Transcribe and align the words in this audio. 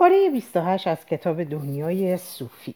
پاره 0.00 0.30
28 0.30 0.86
از 0.86 1.06
کتاب 1.06 1.44
دنیای 1.44 2.16
صوفی. 2.16 2.74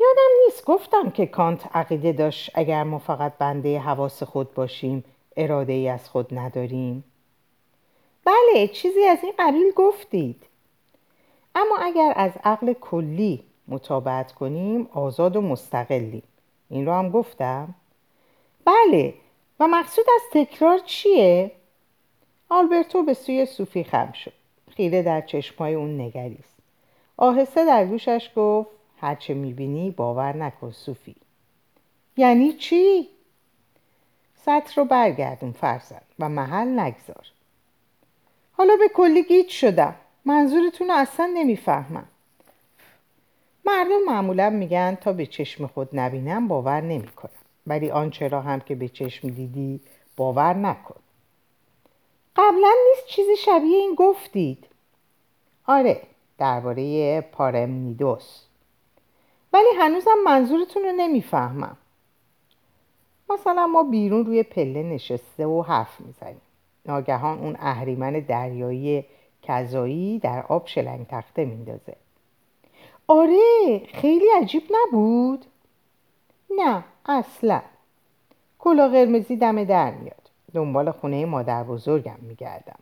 یادم 0.00 0.30
نیست 0.44 0.64
گفتم 0.64 1.10
که 1.10 1.26
کانت 1.26 1.76
عقیده 1.76 2.12
داشت 2.12 2.50
اگر 2.54 2.82
ما 2.82 2.98
فقط 2.98 3.32
بنده 3.38 3.78
حواس 3.78 4.22
خود 4.22 4.54
باشیم 4.54 5.04
اراده 5.36 5.72
ای 5.72 5.88
از 5.88 6.08
خود 6.08 6.38
نداریم. 6.38 7.04
بله 8.24 8.68
چیزی 8.68 9.04
از 9.04 9.18
این 9.22 9.32
قبیل 9.38 9.72
گفتید. 9.76 10.42
اما 11.54 11.76
اگر 11.76 12.12
از 12.16 12.32
عقل 12.44 12.72
کلی 12.72 13.44
مطابقت 13.68 14.32
کنیم 14.32 14.88
آزاد 14.92 15.36
و 15.36 15.40
مستقلیم. 15.40 16.22
این 16.70 16.86
رو 16.86 16.92
هم 16.92 17.10
گفتم. 17.10 17.74
بله 18.64 19.14
و 19.60 19.68
مقصود 19.68 20.04
از 20.14 20.22
تکرار 20.32 20.78
چیه؟ 20.78 21.50
آلبرتو 22.48 23.02
به 23.02 23.14
سوی 23.14 23.46
صوفی 23.46 23.84
خم 23.84 24.12
شد. 24.12 24.37
خیره 24.78 25.02
در 25.02 25.20
چشمای 25.20 25.74
اون 25.74 26.00
نگریست. 26.00 26.54
آهسته 27.16 27.66
در 27.66 27.86
گوشش 27.86 28.30
گفت 28.36 28.70
هرچه 29.00 29.34
می‌بینی 29.34 29.90
باور 29.90 30.36
نکن 30.36 30.70
صوفی 30.70 31.16
یعنی 32.16 32.52
چی؟ 32.52 33.08
سطر 34.44 34.72
رو 34.76 34.84
برگردون 34.84 35.52
فرزن 35.52 36.00
و 36.18 36.28
محل 36.28 36.80
نگذار. 36.80 37.26
حالا 38.52 38.76
به 38.76 38.88
کلی 38.88 39.22
گیت 39.22 39.48
شدم. 39.48 39.94
منظورتون 40.24 40.88
رو 40.88 40.94
اصلا 40.94 41.30
نمی‌فهمم. 41.34 42.08
مردم 43.64 44.04
معمولا 44.06 44.50
میگن 44.50 44.98
تا 45.00 45.12
به 45.12 45.26
چشم 45.26 45.66
خود 45.66 45.88
نبینم 45.92 46.48
باور 46.48 46.80
نمی‌کنم. 46.80 47.30
ولی 47.66 47.90
آنچه 47.90 48.28
را 48.28 48.40
هم 48.40 48.60
که 48.60 48.74
به 48.74 48.88
چشم 48.88 49.28
دیدی 49.28 49.80
باور 50.16 50.54
نکن. 50.54 51.00
قبلا 52.36 52.72
نیست 52.88 53.06
چیزی 53.08 53.36
شبیه 53.36 53.76
این 53.76 53.94
گفتید. 53.94 54.67
آره 55.68 56.00
درباره 56.38 57.20
پارمنیدوس. 57.20 58.44
ولی 59.52 59.68
هنوزم 59.78 60.16
منظورتون 60.24 60.82
رو 60.82 60.92
نمی‌فهمم. 60.92 61.76
مثلا 63.30 63.66
ما 63.66 63.82
بیرون 63.82 64.26
روی 64.26 64.42
پله 64.42 64.82
نشسته 64.82 65.46
و 65.46 65.62
حرف 65.62 66.00
می‌زنیم. 66.00 66.40
ناگهان 66.86 67.38
اون 67.38 67.56
اهریمن 67.60 68.12
دریایی 68.12 69.04
کذایی 69.42 70.18
در 70.18 70.42
آب 70.48 70.66
شلنگ 70.66 71.06
تخته 71.06 71.44
میندازه. 71.44 71.96
آره 73.06 73.82
خیلی 73.92 74.26
عجیب 74.42 74.62
نبود؟ 74.70 75.44
نه 76.58 76.84
اصلا. 77.06 77.62
کلا 78.58 78.88
قرمزی 78.88 79.36
دم 79.36 79.64
در 79.64 79.90
میاد. 79.90 80.30
دنبال 80.54 80.90
خونه 80.90 81.24
مادر 81.24 81.64
بزرگم 81.64 82.18
میگردم. 82.20 82.78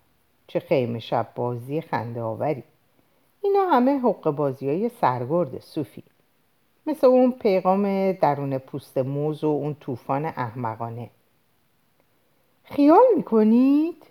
چه 0.47 0.61
خیمه 0.61 0.99
شب 0.99 1.29
بازی 1.35 1.81
خنده 1.81 2.23
آوری 2.23 2.63
اینا 3.47 3.67
همه 3.67 3.99
حق 3.99 4.31
بازی 4.31 4.69
های 4.69 4.89
سرگرد 4.89 5.61
صوفی. 5.61 6.03
مثل 6.87 7.07
اون 7.07 7.33
پیغام 7.33 8.13
درون 8.13 8.59
پوست 8.59 8.99
موز 8.99 9.45
و 9.45 9.47
اون 9.47 9.75
طوفان 9.75 10.25
احمقانه. 10.25 11.11
خیال 12.65 13.05
می‌کنید؟ 13.17 14.07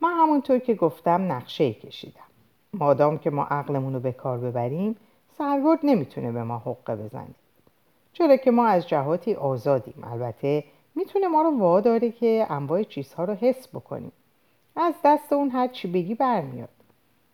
من 0.00 0.10
همونطور 0.10 0.58
که 0.58 0.74
گفتم 0.74 1.32
نقشه 1.32 1.72
کشیدم. 1.72 2.20
مادام 2.74 3.18
که 3.18 3.30
ما 3.30 3.44
عقلمون 3.44 3.94
رو 3.94 4.00
به 4.00 4.12
کار 4.12 4.38
ببریم 4.38 4.96
سرگرد 5.38 5.78
نمی‌تونه 5.82 6.32
به 6.32 6.42
ما 6.42 6.58
حقه 6.58 6.96
بزنه. 6.96 7.34
چرا 8.12 8.36
که 8.36 8.50
ما 8.50 8.66
از 8.66 8.88
جهاتی 8.88 9.34
آزادیم. 9.34 10.04
البته 10.12 10.64
می‌تونه 10.94 11.28
ما 11.28 11.42
رو 11.42 11.58
واداره 11.58 12.10
که 12.10 12.46
انواع 12.50 12.82
چیزها 12.82 13.24
رو 13.24 13.34
حس 13.34 13.68
بکنیم. 13.68 14.12
از 14.76 14.94
دست 15.04 15.32
اون 15.32 15.50
هر 15.50 15.68
چی 15.68 15.88
بگی 15.88 16.14
برمیاد. 16.14 16.68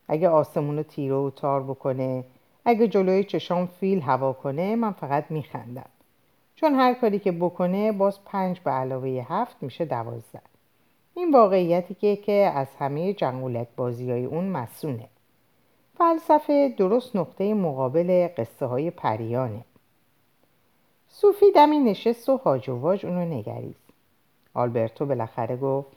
اگه 0.09 0.29
آسمون 0.29 0.77
رو 0.77 0.83
تیره 0.83 1.15
و 1.15 1.31
تار 1.31 1.62
بکنه 1.62 2.25
اگه 2.65 2.89
جلوی 2.89 3.25
چشام 3.25 3.67
فیل 3.67 4.01
هوا 4.01 4.33
کنه 4.33 4.77
من 4.77 4.93
فقط 4.93 5.31
میخندم. 5.31 5.89
چون 6.56 6.75
هر 6.75 6.94
کاری 6.94 7.19
که 7.19 7.33
بکنه 7.33 7.93
باز 7.93 8.25
پنج 8.25 8.61
به 8.61 8.71
علاوه 8.71 9.27
هفت 9.28 9.56
میشه 9.61 9.84
دوازده. 9.84 10.41
این 11.15 11.31
واقعیتی 11.31 11.94
که 11.94 12.17
که 12.17 12.53
از 12.55 12.67
همه 12.78 13.12
جنگولک 13.12 13.69
بازی 13.77 14.11
های 14.11 14.25
اون 14.25 14.49
مسونه. 14.49 15.09
فلسفه 15.99 16.75
درست 16.77 17.17
نقطه 17.17 17.55
مقابل 17.55 18.28
قصه 18.37 18.67
های 18.67 18.91
پریانه. 18.91 19.65
صوفی 21.09 21.53
دمی 21.55 21.78
نشست 21.78 22.28
و 22.28 22.37
هاج 22.37 22.71
اونو 22.71 23.25
نگریست. 23.25 23.87
آلبرتو 24.55 25.06
بالاخره 25.06 25.56
گفت 25.56 25.97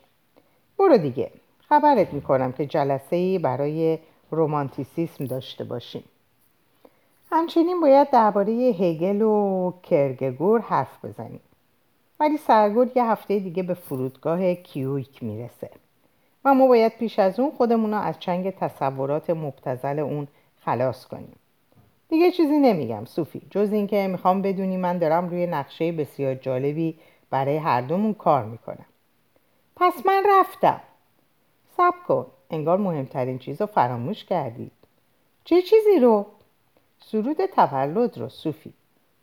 برو 0.79 0.97
دیگه. 0.97 1.31
خبرت 1.69 2.13
می‌کنم 2.13 2.51
که 2.51 2.65
جلسه 2.65 3.15
ای 3.15 3.39
برای 3.39 3.99
رومانتیسیسم 4.31 5.25
داشته 5.25 5.63
باشیم. 5.63 6.03
همچنین 7.31 7.81
باید 7.81 8.09
درباره 8.09 8.51
هگل 8.51 9.21
و 9.21 9.73
کرگگور 9.83 10.61
حرف 10.61 11.05
بزنیم. 11.05 11.39
ولی 12.19 12.37
سرگرد 12.37 12.97
یه 12.97 13.05
هفته 13.05 13.39
دیگه 13.39 13.63
به 13.63 13.73
فرودگاه 13.73 14.53
کیویک 14.53 15.23
می‌رسه. 15.23 15.69
و 16.45 16.53
ما 16.53 16.67
باید 16.67 16.97
پیش 16.97 17.19
از 17.19 17.39
اون 17.39 17.51
خودمون 17.51 17.93
از 17.93 18.19
چنگ 18.19 18.49
تصورات 18.49 19.29
مبتزل 19.29 19.99
اون 19.99 20.27
خلاص 20.65 21.05
کنیم. 21.05 21.35
دیگه 22.09 22.31
چیزی 22.31 22.57
نمیگم 22.57 23.05
صوفی. 23.05 23.41
جز 23.49 23.73
اینکه 23.73 24.07
می‌خوام 24.07 24.41
بدونی 24.41 24.77
من 24.77 24.97
دارم 24.97 25.29
روی 25.29 25.47
نقشه 25.47 25.91
بسیار 25.91 26.35
جالبی 26.35 26.99
برای 27.29 27.57
هر 27.57 27.81
دومون 27.81 28.13
کار 28.13 28.45
می‌کنم. 28.45 28.85
پس 29.75 30.05
من 30.05 30.23
رفتم. 30.29 30.81
سب 31.79 31.93
کن. 32.07 32.25
انگار 32.49 32.77
مهمترین 32.77 33.39
چیز 33.39 33.61
رو 33.61 33.67
فراموش 33.67 34.25
کردید 34.25 34.71
چه 35.43 35.61
چیزی 35.61 35.99
رو؟ 36.01 36.25
سرود 36.99 37.45
تولد 37.45 38.17
رو 38.17 38.29
صوفی 38.29 38.73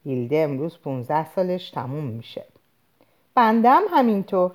هیلده 0.04 0.38
امروز 0.38 0.78
15 0.78 1.34
سالش 1.34 1.70
تموم 1.70 2.04
میشه. 2.04 2.44
بندم 3.34 3.82
همینطور. 3.90 4.52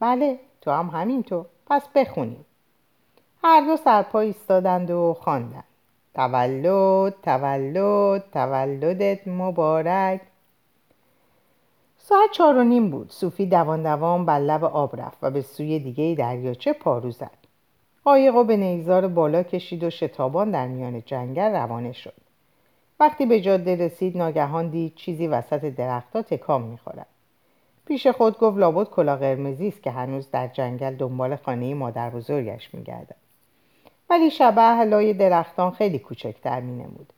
بله 0.00 0.38
تو 0.60 0.70
هم 0.70 0.86
همینطور. 0.88 1.46
پس 1.66 1.82
بخونیم. 1.94 2.44
هر 3.44 3.60
دو 3.60 3.76
سرپا 3.76 4.20
ایستادند 4.20 4.90
و 4.90 5.16
خواندند. 5.20 5.64
تولد 6.14 7.14
تولد 7.22 8.24
تولدت 8.32 9.28
مبارک. 9.28 10.20
ساعت 12.06 12.30
چهار 12.32 12.56
و 12.56 12.64
نیم 12.64 12.90
بود. 12.90 13.10
صوفی 13.10 13.46
دوان 13.46 13.82
دوان 13.82 14.26
بر 14.26 14.38
لب 14.38 14.64
آب 14.64 15.00
رفت 15.00 15.18
و 15.22 15.30
به 15.30 15.42
سوی 15.42 15.78
دیگه 15.78 16.14
دریاچه 16.18 16.72
پارو 16.72 17.10
زد. 17.10 17.38
قایق 18.04 18.46
به 18.46 18.56
نیزار 18.56 19.08
بالا 19.08 19.42
کشید 19.42 19.84
و 19.84 19.90
شتابان 19.90 20.50
در 20.50 20.66
میان 20.66 21.02
جنگل 21.06 21.52
روانه 21.52 21.92
شد. 21.92 22.14
وقتی 23.00 23.26
به 23.26 23.40
جاده 23.40 23.76
رسید 23.76 24.16
ناگهان 24.16 24.68
دید 24.68 24.94
چیزی 24.94 25.26
وسط 25.26 25.64
درختها 25.64 26.22
تکام 26.22 26.62
می‌خورد. 26.62 27.06
پیش 27.86 28.06
خود 28.06 28.38
گفت 28.38 28.58
لابد 28.58 28.86
کلا 28.86 29.16
قرمزی 29.16 29.68
است 29.68 29.82
که 29.82 29.90
هنوز 29.90 30.30
در 30.30 30.48
جنگل 30.48 30.94
دنبال 30.94 31.36
خانه 31.36 31.74
مادر 31.74 32.10
بزرگش 32.10 32.74
میگردد. 32.74 33.16
ولی 34.10 34.30
شبه 34.30 34.84
لای 34.84 35.12
درختان 35.12 35.70
خیلی 35.70 35.98
کوچکتر 35.98 36.60
مینمود. 36.60 37.12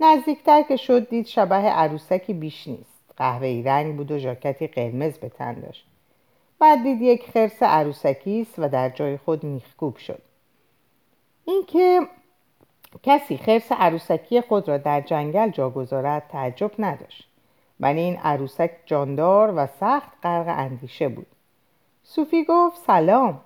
نزدیکتر 0.00 0.62
که 0.62 0.76
شد 0.76 1.08
دید 1.08 1.26
شبه 1.26 1.54
عروسکی 1.54 2.32
بیش 2.32 2.68
نیست. 2.68 2.97
قهوه‌ای 3.18 3.62
رنگ 3.62 3.96
بود 3.96 4.10
و 4.10 4.18
ژاکتی 4.18 4.66
قرمز 4.66 5.18
به 5.18 5.28
تن 5.28 5.54
داشت. 5.54 5.86
بعد 6.58 6.82
دید 6.82 7.02
یک 7.02 7.30
خرس 7.30 7.62
عروسکی 7.62 8.40
است 8.40 8.58
و 8.58 8.68
در 8.68 8.88
جای 8.88 9.16
خود 9.16 9.44
میخکوب 9.44 9.96
شد. 9.96 10.22
اینکه 11.44 12.00
کسی 13.02 13.36
خرس 13.36 13.72
عروسکی 13.72 14.40
خود 14.40 14.68
را 14.68 14.78
در 14.78 15.00
جنگل 15.00 15.50
جا 15.50 15.70
گذارد 15.70 16.28
تعجب 16.28 16.70
نداشت. 16.78 17.28
ولی 17.80 18.00
این 18.00 18.16
عروسک 18.16 18.70
جاندار 18.86 19.52
و 19.56 19.66
سخت 19.66 20.12
غرق 20.22 20.48
اندیشه 20.48 21.08
بود. 21.08 21.26
صوفی 22.02 22.44
گفت 22.44 22.76
سلام. 22.86 23.40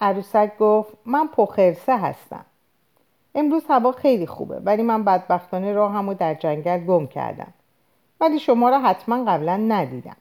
عروسک 0.00 0.56
گفت 0.58 0.92
من 1.04 1.26
پخرسه 1.26 1.98
هستم. 1.98 2.44
امروز 3.34 3.64
هوا 3.68 3.92
خیلی 3.92 4.26
خوبه 4.26 4.60
ولی 4.60 4.82
من 4.82 5.04
بدبختانه 5.04 5.72
راهمو 5.72 6.14
در 6.14 6.34
جنگل 6.34 6.84
گم 6.84 7.06
کردم. 7.06 7.52
ولی 8.22 8.38
شما 8.38 8.70
را 8.70 8.80
حتما 8.80 9.24
قبلا 9.24 9.56
ندیدم. 9.56 10.16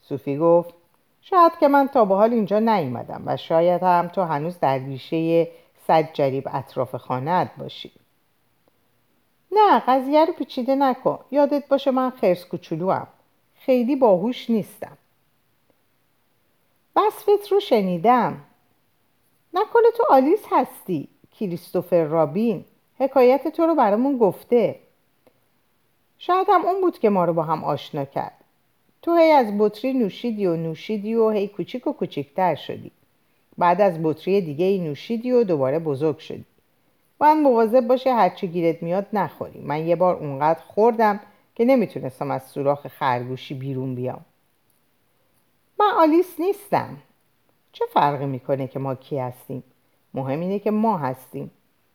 صوفی 0.00 0.38
گفت 0.38 0.74
شاید 1.20 1.52
که 1.60 1.68
من 1.68 1.88
تا 1.88 2.04
به 2.04 2.14
حال 2.14 2.32
اینجا 2.32 2.58
نیومدم 2.58 3.22
و 3.26 3.36
شاید 3.36 3.82
هم 3.82 4.08
تو 4.08 4.22
هنوز 4.22 4.58
در 4.58 4.78
ریشه 4.78 5.48
صد 5.86 6.12
جریب 6.12 6.48
اطراف 6.52 6.94
خانه 6.94 7.50
باشی. 7.58 7.92
نه 9.52 9.78
قضیه 9.78 10.24
رو 10.24 10.32
پیچیده 10.32 10.74
نکن. 10.74 11.18
یادت 11.30 11.68
باشه 11.68 11.90
من 11.90 12.10
خرس 12.10 12.44
کوچولو 12.44 12.90
هم. 12.90 13.06
خیلی 13.54 13.96
باهوش 13.96 14.50
نیستم. 14.50 14.98
وصفت 16.96 17.52
رو 17.52 17.60
شنیدم. 17.60 18.44
نکنه 19.54 19.90
تو 19.96 20.04
آلیس 20.10 20.42
هستی 20.50 21.08
کریستوفر 21.38 22.04
رابین. 22.04 22.64
حکایت 22.98 23.48
تو 23.48 23.66
رو 23.66 23.74
برامون 23.74 24.18
گفته. 24.18 24.87
شاید 26.18 26.46
هم 26.50 26.64
اون 26.64 26.80
بود 26.80 26.98
که 26.98 27.10
ما 27.10 27.24
رو 27.24 27.32
با 27.32 27.42
هم 27.42 27.64
آشنا 27.64 28.04
کرد. 28.04 28.44
تو 29.02 29.16
هی 29.16 29.30
از 29.30 29.58
بطری 29.58 29.92
نوشیدی 29.92 30.46
و 30.46 30.56
نوشیدی 30.56 31.14
و 31.14 31.30
هی 31.30 31.48
کوچیک 31.48 31.86
و 31.86 31.92
کوچیکتر 31.92 32.54
شدی. 32.54 32.90
بعد 33.58 33.80
از 33.80 34.02
بطری 34.02 34.40
دیگه 34.40 34.64
ای 34.64 34.78
نوشیدی 34.78 35.32
و 35.32 35.44
دوباره 35.44 35.78
بزرگ 35.78 36.18
شدی. 36.18 36.44
باید 37.18 37.38
مواظب 37.38 37.86
باشه 37.86 38.14
هرچی 38.14 38.48
گیرت 38.48 38.82
میاد 38.82 39.06
نخوری. 39.12 39.60
من 39.60 39.86
یه 39.86 39.96
بار 39.96 40.16
اونقدر 40.16 40.60
خوردم 40.60 41.20
که 41.54 41.64
نمی‌تونستم 41.64 42.30
از 42.30 42.42
سوراخ 42.42 42.86
خرگوشی 42.86 43.54
بیرون 43.54 43.94
بیام. 43.94 44.24
من 45.80 45.90
آلیس 45.98 46.40
نیستم. 46.40 46.96
چه 47.72 47.84
فرقی 47.92 48.26
می‌کنه 48.26 48.66
که 48.66 48.78
ما 48.78 48.94
کی 48.94 49.18
هستیم؟ 49.18 49.62
مهم 50.14 50.40
اینه 50.40 50.58
که 50.58 50.70
ما 50.70 50.98
هستیم. 50.98 51.50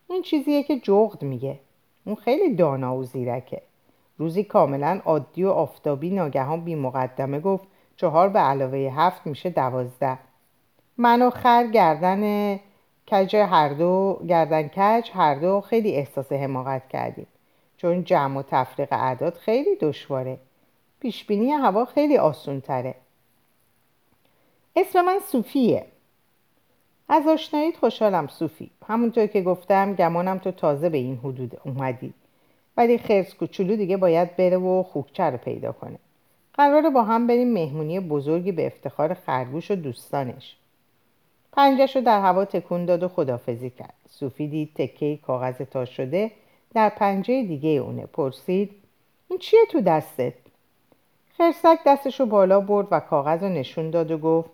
این 0.09 0.21
چیزیه 0.21 0.63
که 0.63 0.79
جغد 0.79 1.21
میگه. 1.21 1.59
اون 2.05 2.15
خیلی 2.15 2.55
دانا 2.55 2.95
و 2.95 3.03
زیرکه. 3.03 3.61
روزی 4.17 4.43
کاملا 4.43 5.01
عادی 5.05 5.43
و 5.43 5.49
آفتابی 5.49 6.09
ناگهان 6.09 6.63
بی 6.63 6.75
مقدمه 6.75 7.39
گفت 7.39 7.63
چهار 7.97 8.29
به 8.29 8.39
علاوه 8.39 8.77
هفت 8.77 9.27
میشه 9.27 9.49
دوازده. 9.49 10.19
من 10.97 11.21
و 11.21 11.29
خر 11.29 11.67
گردن 11.67 12.55
کج 13.11 13.35
هر 13.35 13.69
دو 13.69 14.21
گردن 14.27 14.67
کج 14.67 15.09
هر 15.13 15.35
دو 15.35 15.61
خیلی 15.61 15.95
احساس 15.95 16.31
حماقت 16.31 16.89
کردیم. 16.89 17.27
چون 17.77 18.03
جمع 18.03 18.39
و 18.39 18.43
تفریق 18.43 18.87
اعداد 18.91 19.33
خیلی 19.33 19.75
دشواره. 19.75 20.37
پیشبینی 20.99 21.51
هوا 21.51 21.85
خیلی 21.85 22.17
آسون 22.17 22.61
تره 22.61 22.95
اسم 24.75 25.01
من 25.01 25.19
صوفیه. 25.19 25.85
از 27.09 27.27
آشناییت 27.27 27.77
خوشحالم 27.77 28.27
صوفی. 28.27 28.71
همونطور 28.87 29.27
که 29.27 29.41
گفتم 29.41 29.93
گمانم 29.93 30.37
تو 30.37 30.51
تازه 30.51 30.89
به 30.89 30.97
این 30.97 31.17
حدود 31.17 31.61
اومدی. 31.65 32.13
ولی 32.77 32.97
خرس 32.97 33.33
کوچولو 33.33 33.75
دیگه 33.75 33.97
باید 33.97 34.35
بره 34.35 34.57
و 34.57 34.83
خوکچه 34.83 35.23
رو 35.23 35.37
پیدا 35.37 35.71
کنه 35.71 35.99
قراره 36.53 36.89
با 36.89 37.03
هم 37.03 37.27
بریم 37.27 37.53
مهمونی 37.53 37.99
بزرگی 37.99 38.51
به 38.51 38.67
افتخار 38.67 39.13
خرگوش 39.13 39.71
و 39.71 39.75
دوستانش 39.75 40.55
پنجش 41.51 41.95
رو 41.95 42.01
در 42.01 42.21
هوا 42.21 42.45
تکون 42.45 42.85
داد 42.85 43.03
و 43.03 43.07
خدافزی 43.07 43.69
کرد 43.69 43.93
صوفی 44.09 44.47
دید 44.47 44.69
تکه 44.75 45.17
کاغذ 45.17 45.55
تا 45.55 45.85
شده 45.85 46.31
در 46.73 46.89
پنجه 46.89 47.43
دیگه 47.43 47.69
اونه 47.69 48.05
پرسید 48.05 48.71
این 49.29 49.39
چیه 49.39 49.59
تو 49.71 49.81
دستت؟ 49.81 50.33
خرسک 51.37 51.79
دستش 51.85 52.19
رو 52.19 52.25
بالا 52.25 52.59
برد 52.59 52.87
و 52.91 52.99
کاغذ 52.99 53.43
رو 53.43 53.49
نشون 53.49 53.89
داد 53.89 54.11
و 54.11 54.17
گفت 54.17 54.49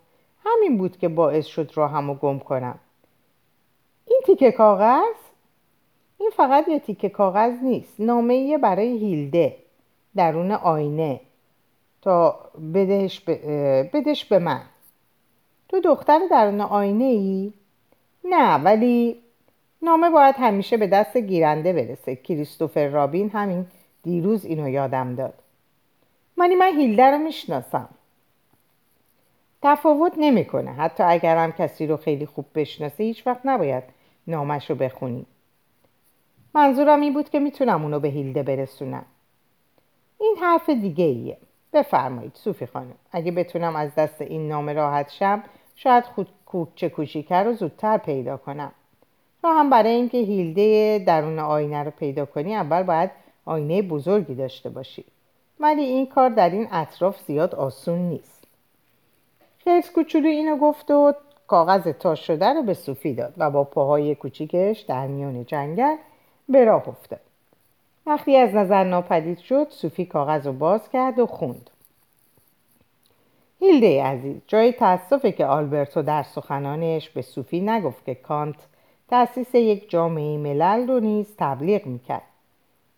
همین 0.46 0.78
بود 0.78 0.98
که 0.98 1.08
باعث 1.10 1.46
شد 1.46 1.72
راهم 1.76 2.14
گم 2.14 2.40
کنم 2.40 2.80
این 4.06 4.22
تیکه 4.26 4.52
کاغذ؟ 4.52 5.29
این 6.20 6.30
فقط 6.36 6.68
یه 6.68 6.80
تیکه 6.80 7.10
کاغذ 7.10 7.54
نیست. 7.64 8.00
نامه 8.00 8.58
برای 8.58 8.98
هیلده. 8.98 9.56
درون 10.16 10.52
آینه. 10.52 11.20
تا 12.02 12.40
بدش, 12.74 13.22
بدش 13.94 14.26
به 14.26 14.40
من. 14.40 14.62
تو 15.70 15.80
دختر 15.80 16.20
درون 16.32 16.62
آینه 16.62 17.04
ای؟ 17.04 17.54
نه 18.26 18.56
ولی 18.56 19.16
نامه 19.82 20.10
باید 20.10 20.36
همیشه 20.38 20.78
به 20.78 20.88
دست 20.88 21.18
گیرنده 21.18 21.74
برسه. 21.74 22.16
کریستوفر 22.16 22.88
رابین 22.88 23.30
همین 23.30 23.66
دیروز 24.04 24.46
اینو 24.46 24.70
یادم 24.70 25.16
داد. 25.16 25.34
منی 26.38 26.56
من 26.56 26.80
هیلده 26.80 27.04
رو 27.04 27.18
می‌شناسم. 27.18 27.90
تفاوت 29.62 30.14
نمی‌کنه. 30.18 30.72
حتی 30.72 31.04
اگرم 31.04 31.52
کسی 31.52 31.88
رو 31.88 31.98
خیلی 31.98 32.26
خوب 32.26 32.46
بشناسه 32.56 33.04
هیچ 33.04 33.28
وقت 33.28 33.42
نباید 33.46 33.84
نامش 34.28 34.70
رو 34.70 34.76
بخونی. 34.76 35.26
منظورم 36.54 37.02
این 37.02 37.14
بود 37.14 37.30
که 37.30 37.40
می‌تونم 37.40 37.84
اونو 37.84 38.00
به 38.00 38.08
هیلده 38.08 38.44
برسونم. 38.44 39.06
این 40.20 40.36
حرف 40.42 40.70
دیگه 40.70 41.06
ایه. 41.06 41.38
بفرمایید 41.74 42.36
صوفی 42.36 42.66
خانم. 42.66 42.96
اگه 43.12 43.32
بتونم 43.32 43.76
از 43.76 43.96
دست 43.96 44.22
این 44.22 44.48
نامه 44.48 44.74
راحت 44.74 45.10
شم 45.12 45.44
شاید 45.76 46.04
خود 46.04 46.28
کوچه 46.46 46.90
کوچیکر 46.90 47.44
رو 47.44 47.54
زودتر 47.54 47.98
پیدا 47.98 48.38
کنم. 48.38 48.72
و 49.44 49.48
هم 49.48 49.70
برای 49.70 49.92
اینکه 49.92 50.18
هیلده 50.18 51.04
درون 51.08 51.40
آینه 51.40 51.84
رو 51.84 51.92
پیدا 51.92 52.26
کنی 52.26 52.56
اول 52.56 52.84
باید 52.84 53.12
آینه 53.46 53.82
بزرگی 53.82 54.36
داشته 54.36 54.70
باشی. 54.70 55.06
ولی 55.60 55.82
این 55.82 56.08
کار 56.08 56.30
در 56.30 56.50
این 56.50 56.68
اطراف 56.72 57.22
زیاد 57.22 57.56
آسون 57.56 58.00
نیست. 58.00 58.48
خیلی 59.58 59.84
کوچولو 59.96 60.28
اینو 60.28 60.58
گفت 60.58 60.92
و 60.92 61.14
کاغذ 61.48 61.88
تاش 61.88 62.28
شده 62.28 62.54
رو 62.54 62.64
به 62.64 62.74
صوفی 62.74 63.14
داد 63.14 63.34
و 63.38 63.52
با 63.52 63.64
پاهای 63.64 64.16
کوچیکش 64.16 64.80
در 64.80 65.08
میان 65.08 65.46
جنگل 65.46 65.96
به 66.50 66.66
راه 66.66 66.90
افتاد. 66.90 67.20
وقتی 68.06 68.38
از 68.38 68.56
نظر 68.56 68.84
ناپدید 68.84 69.38
شد 69.38 69.68
صوفی 69.70 70.06
کاغذ 70.06 70.48
رو 70.48 70.54
باز 70.54 70.90
کرد 70.90 71.20
و 71.20 71.26
خوند. 71.26 71.70
هیلده 73.60 74.04
عزیز 74.04 74.42
جای 74.48 74.72
تاسفه 74.72 75.32
که 75.32 75.46
آلبرتو 75.46 76.02
در 76.02 76.24
سخنانش 76.24 77.10
به 77.10 77.22
صوفی 77.22 77.60
نگفت 77.62 78.06
که 78.06 78.16
کانت 78.16 78.56
تأسیس 79.10 79.56
یک 79.56 79.90
جامعه 79.90 80.38
ملل 80.38 80.88
رو 80.88 81.00
نیز 81.00 81.36
تبلیغ 81.38 81.86
می‌کرد. 81.86 82.22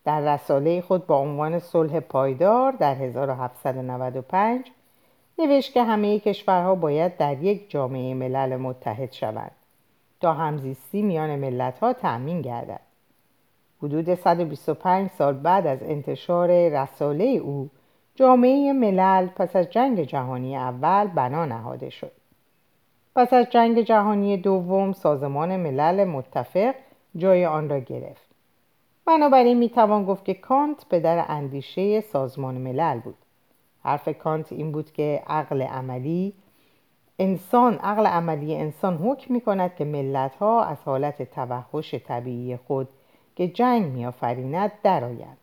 در 0.06 0.34
رساله 0.34 0.82
خود 0.82 1.08
با 1.08 1.18
عنوان 1.18 1.60
صلح 1.60 2.00
پایدار 2.00 2.72
در 2.72 2.96
1795 2.96 4.72
نوشت 5.40 5.74
که 5.74 5.84
همه 5.84 6.20
کشورها 6.20 6.76
باید 6.76 7.18
در 7.18 7.44
یک 7.44 7.70
جامعه 7.70 8.14
ملل 8.14 8.56
متحد 8.56 9.12
شوند. 9.12 9.52
تا 10.22 10.34
همزیستی 10.34 11.02
میان 11.02 11.36
ملتها 11.36 11.94
تأمین 11.94 12.42
گردد. 12.42 12.91
حدود 13.84 14.14
125 14.14 15.10
سال 15.10 15.34
بعد 15.34 15.68
از 15.68 15.84
انتشار 15.84 16.70
رساله 16.70 17.26
او 17.26 17.70
جامعه 18.16 18.74
ملل 18.74 19.28
پس 19.28 19.56
از 19.56 19.70
جنگ 19.70 20.04
جهانی 20.04 20.58
اول 20.58 21.08
بنا 21.08 21.46
نهاده 21.46 21.90
شد. 21.90 22.12
پس 23.16 23.34
از 23.34 23.46
جنگ 23.50 23.82
جهانی 23.82 24.38
دوم 24.38 24.92
سازمان 24.92 25.56
ملل 25.56 26.04
متفق 26.04 26.76
جای 27.16 27.46
آن 27.46 27.70
را 27.70 27.80
گرفت. 27.80 28.32
بنابراین 29.06 29.58
می‌توان 29.58 30.06
گفت 30.06 30.26
که 30.26 30.34
کانت 30.34 30.86
پدر 30.90 31.26
اندیشه 31.28 32.02
سازمان 32.02 32.56
ملل 32.56 33.00
بود. 33.00 33.18
حرف 33.84 34.10
کانت 34.10 34.52
این 34.52 34.72
بود 34.72 34.92
که 34.92 35.24
عقل 35.28 35.62
عملی 35.62 36.34
انسان 37.20 37.74
عقل 37.74 38.08
عملی 38.08 38.56
انسان 38.56 38.98
حکم 38.98 39.34
می 39.34 39.42
کند 39.42 39.76
که 39.76 39.86
ملت 39.86 40.36
ها 40.36 40.64
از 40.64 40.78
حالت 40.86 41.22
توحش 41.22 41.96
طبیعی 41.96 42.58
خود 42.58 42.90
که 43.42 43.48
جنگ 43.48 43.86
میآفریند 43.86 44.72
درآیند 44.84 45.38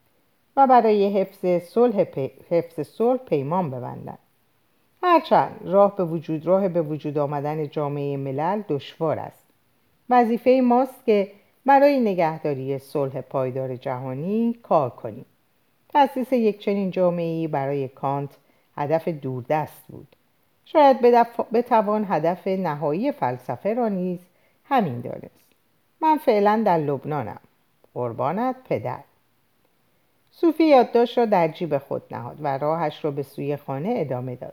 و 0.57 0.67
برای 0.67 1.21
حفظ 1.21 1.63
صلح 1.63 2.05
حفظ 2.51 2.81
صلح 2.81 3.19
پیمان 3.19 3.71
ببندند. 3.71 4.19
هرچند 5.03 5.61
راه 5.65 5.97
به 5.97 6.05
وجود 6.05 6.47
راه 6.47 6.69
به 6.69 6.83
وجود 6.83 7.19
آمدن 7.19 7.69
جامعه 7.69 8.17
ملل 8.17 8.63
دشوار 8.69 9.19
است. 9.19 9.47
وظیفه 10.11 10.61
ماست 10.65 11.05
که 11.07 11.31
برای 11.67 12.01
نگهداری 12.01 12.79
صلح 12.79 13.21
پایدار 13.21 13.77
جهانی 13.77 14.59
کار 14.63 14.91
کنیم. 14.91 15.27
تأسیس 15.89 16.33
یک 16.33 16.59
چنین 16.59 16.91
جامعه 16.91 17.49
برای 17.49 17.89
کانت 17.89 18.31
هدف 18.77 19.09
دوردست 19.09 19.85
بود. 19.89 20.17
شاید 20.65 21.01
بتوان 21.53 22.07
هدف 22.09 22.47
نهایی 22.47 23.13
فلسفه 23.13 23.75
را 23.75 23.89
نیز 23.89 24.19
همین 24.65 25.01
دانست. 25.01 25.45
من 26.01 26.19
فعلا 26.19 26.63
در 26.67 26.79
لبنانم. 26.79 27.41
قربانت 27.99 28.57
پدر. 28.65 29.01
صوفی 30.31 30.65
یادداشت 30.65 31.19
را 31.19 31.25
در 31.25 31.49
جیب 31.49 31.79
خود 31.79 32.03
نهاد 32.11 32.37
و 32.41 32.59
راهش 32.59 33.05
را 33.05 33.11
به 33.11 33.23
سوی 33.23 33.57
خانه 33.57 33.95
ادامه 33.97 34.37
داد. 34.37 34.53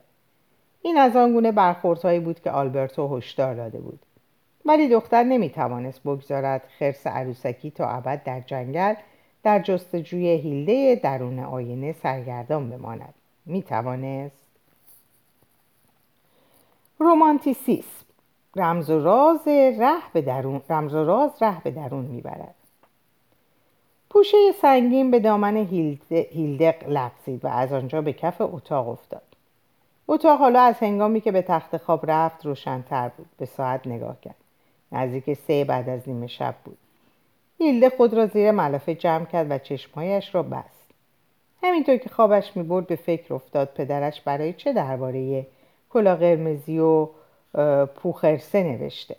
این 0.82 0.98
از 0.98 1.16
آنگونه 1.16 1.52
برخوردهایی 1.52 2.20
بود 2.20 2.42
که 2.42 2.52
آلبرتو 2.52 3.18
هشدار 3.18 3.56
داده 3.56 3.80
بود. 3.80 4.00
ولی 4.66 4.90
دختر 4.90 5.24
نمی‌توانست 5.24 6.04
بگذارد 6.04 6.62
خرس 6.80 7.08
عروسکی 7.08 7.72
تا 7.72 7.88
ابد 7.88 8.24
در 8.24 8.40
جنگل 8.40 8.94
در 9.44 9.60
جستجوی 9.60 10.28
هیلده 10.28 10.96
درون 10.96 11.40
آینه 11.40 11.94
سرگردان 11.94 12.70
بماند. 12.70 13.14
می‌توانست؟ 13.46 14.48
رومانتیسیسم. 17.00 18.06
رمز 18.56 18.90
و 18.90 19.00
راز 19.00 19.48
ره 19.48 20.12
به 20.14 20.22
درون 20.22 20.62
رمز 20.70 20.94
و 20.94 21.04
راز 21.04 21.44
ره 21.44 21.64
به 21.64 21.72
درون 21.72 22.06
می‌برد. 22.06 22.55
پوشه 24.16 24.38
سنگین 24.62 25.12
به 25.12 25.20
دامن 25.20 25.58
هیلدق 26.10 26.90
لغزید 26.90 27.46
و 27.46 27.48
از 27.48 27.74
آنجا 27.74 28.02
به 28.02 28.14
کف 28.14 28.36
اتاق 28.40 28.90
افتاد. 28.90 29.22
اتاق 30.08 30.40
حالا 30.40 30.62
از 30.62 30.76
هنگامی 30.76 31.22
که 31.22 31.32
به 31.32 31.42
تخت 31.42 31.78
خواب 31.78 32.12
رفت 32.12 32.46
روشنتر 32.46 33.10
بود. 33.18 33.26
به 33.38 33.46
ساعت 33.46 33.88
نگاه 33.88 34.18
کرد. 34.22 34.36
نزدیک 34.92 35.34
سه 35.34 35.64
بعد 35.64 35.90
از 35.90 36.10
نیمه 36.10 36.28
شب 36.28 36.56
بود. 36.66 36.78
هیلده 37.58 37.90
خود 37.90 38.14
را 38.14 38.26
زیر 38.26 38.52
ملافه 38.52 38.96
جمع 38.96 39.26
کرد 39.26 39.52
و 39.52 39.58
چشمهایش 39.58 40.36
را 40.36 40.44
بست. 40.44 40.92
همینطور 41.64 41.98
که 41.98 42.10
خوابش 42.10 42.58
می‌برد 42.58 42.88
به 42.88 42.96
فکر 42.96 43.34
افتاد 43.34 43.74
پدرش 43.76 44.22
برای 44.22 44.54
چه 44.54 44.74
درباره 44.74 45.48
کلا 45.90 46.16
قرمزی 46.16 46.80
و 46.80 47.08
پوخرسه 47.86 48.64
نوشته. 48.64 49.16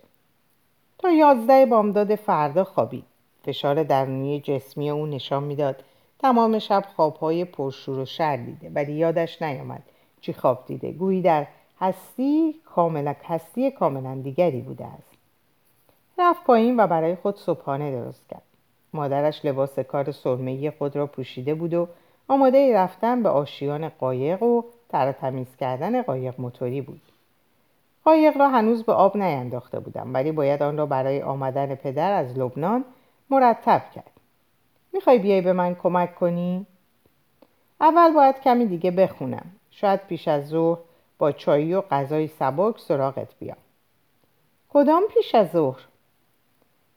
تا 0.98 1.10
یازده 1.10 1.66
بامداد 1.66 2.14
فردا 2.14 2.64
خوابید. 2.64 3.04
فشار 3.46 3.82
درونی 3.82 4.40
جسمی 4.40 4.90
او 4.90 5.06
نشان 5.06 5.42
می‌داد. 5.42 5.84
تمام 6.18 6.58
شب 6.58 6.84
خوابهای 6.96 7.44
پرشور 7.44 7.98
و 7.98 8.04
شر 8.04 8.36
دیده 8.36 8.70
ولی 8.74 8.92
یادش 8.92 9.42
نیامد 9.42 9.82
چی 10.20 10.32
خواب 10.32 10.64
دیده. 10.66 10.92
گویی 10.92 11.22
در 11.22 11.46
هستی 11.80 12.54
کاملا 12.64 13.14
هستی 13.24 13.70
کاملا 13.70 14.14
دیگری 14.14 14.60
بوده 14.60 14.84
است. 14.84 15.16
رفت 16.18 16.44
پایین 16.44 16.80
و 16.80 16.86
برای 16.86 17.16
خود 17.16 17.36
صبحانه 17.36 17.90
درست 17.90 18.28
کرد. 18.30 18.42
مادرش 18.92 19.44
لباس 19.44 19.78
کار 19.78 20.12
سرمهی 20.12 20.70
خود 20.70 20.96
را 20.96 21.06
پوشیده 21.06 21.54
بود 21.54 21.74
و 21.74 21.88
آماده 22.28 22.74
رفتن 22.74 23.22
به 23.22 23.28
آشیان 23.28 23.88
قایق 23.88 24.42
و 24.42 24.62
تر 24.88 25.12
تمیز 25.12 25.56
کردن 25.56 26.02
قایق 26.02 26.34
موتوری 26.40 26.80
بود. 26.80 27.00
قایق 28.04 28.36
را 28.36 28.48
هنوز 28.48 28.84
به 28.84 28.92
آب 28.92 29.16
نینداخته 29.16 29.80
بودم 29.80 30.14
ولی 30.14 30.32
باید 30.32 30.62
آن 30.62 30.76
را 30.76 30.86
برای 30.86 31.22
آمدن 31.22 31.74
پدر 31.74 32.12
از 32.12 32.38
لبنان 32.38 32.84
مرتب 33.30 33.82
کرد. 33.94 34.10
می‌خوای 34.92 35.18
بیای 35.18 35.40
به 35.40 35.52
من 35.52 35.74
کمک 35.74 36.14
کنی؟ 36.14 36.66
اول 37.80 38.12
باید 38.12 38.40
کمی 38.40 38.66
دیگه 38.66 38.90
بخونم. 38.90 39.46
شاید 39.70 40.00
پیش 40.06 40.28
از 40.28 40.48
ظهر 40.48 40.78
با 41.18 41.32
چایی 41.32 41.74
و 41.74 41.80
غذای 41.80 42.28
سبک 42.28 42.80
سراغت 42.80 43.28
بیام. 43.38 43.56
کدام 44.68 45.02
پیش 45.14 45.34
از 45.34 45.50
ظهر؟ 45.50 45.80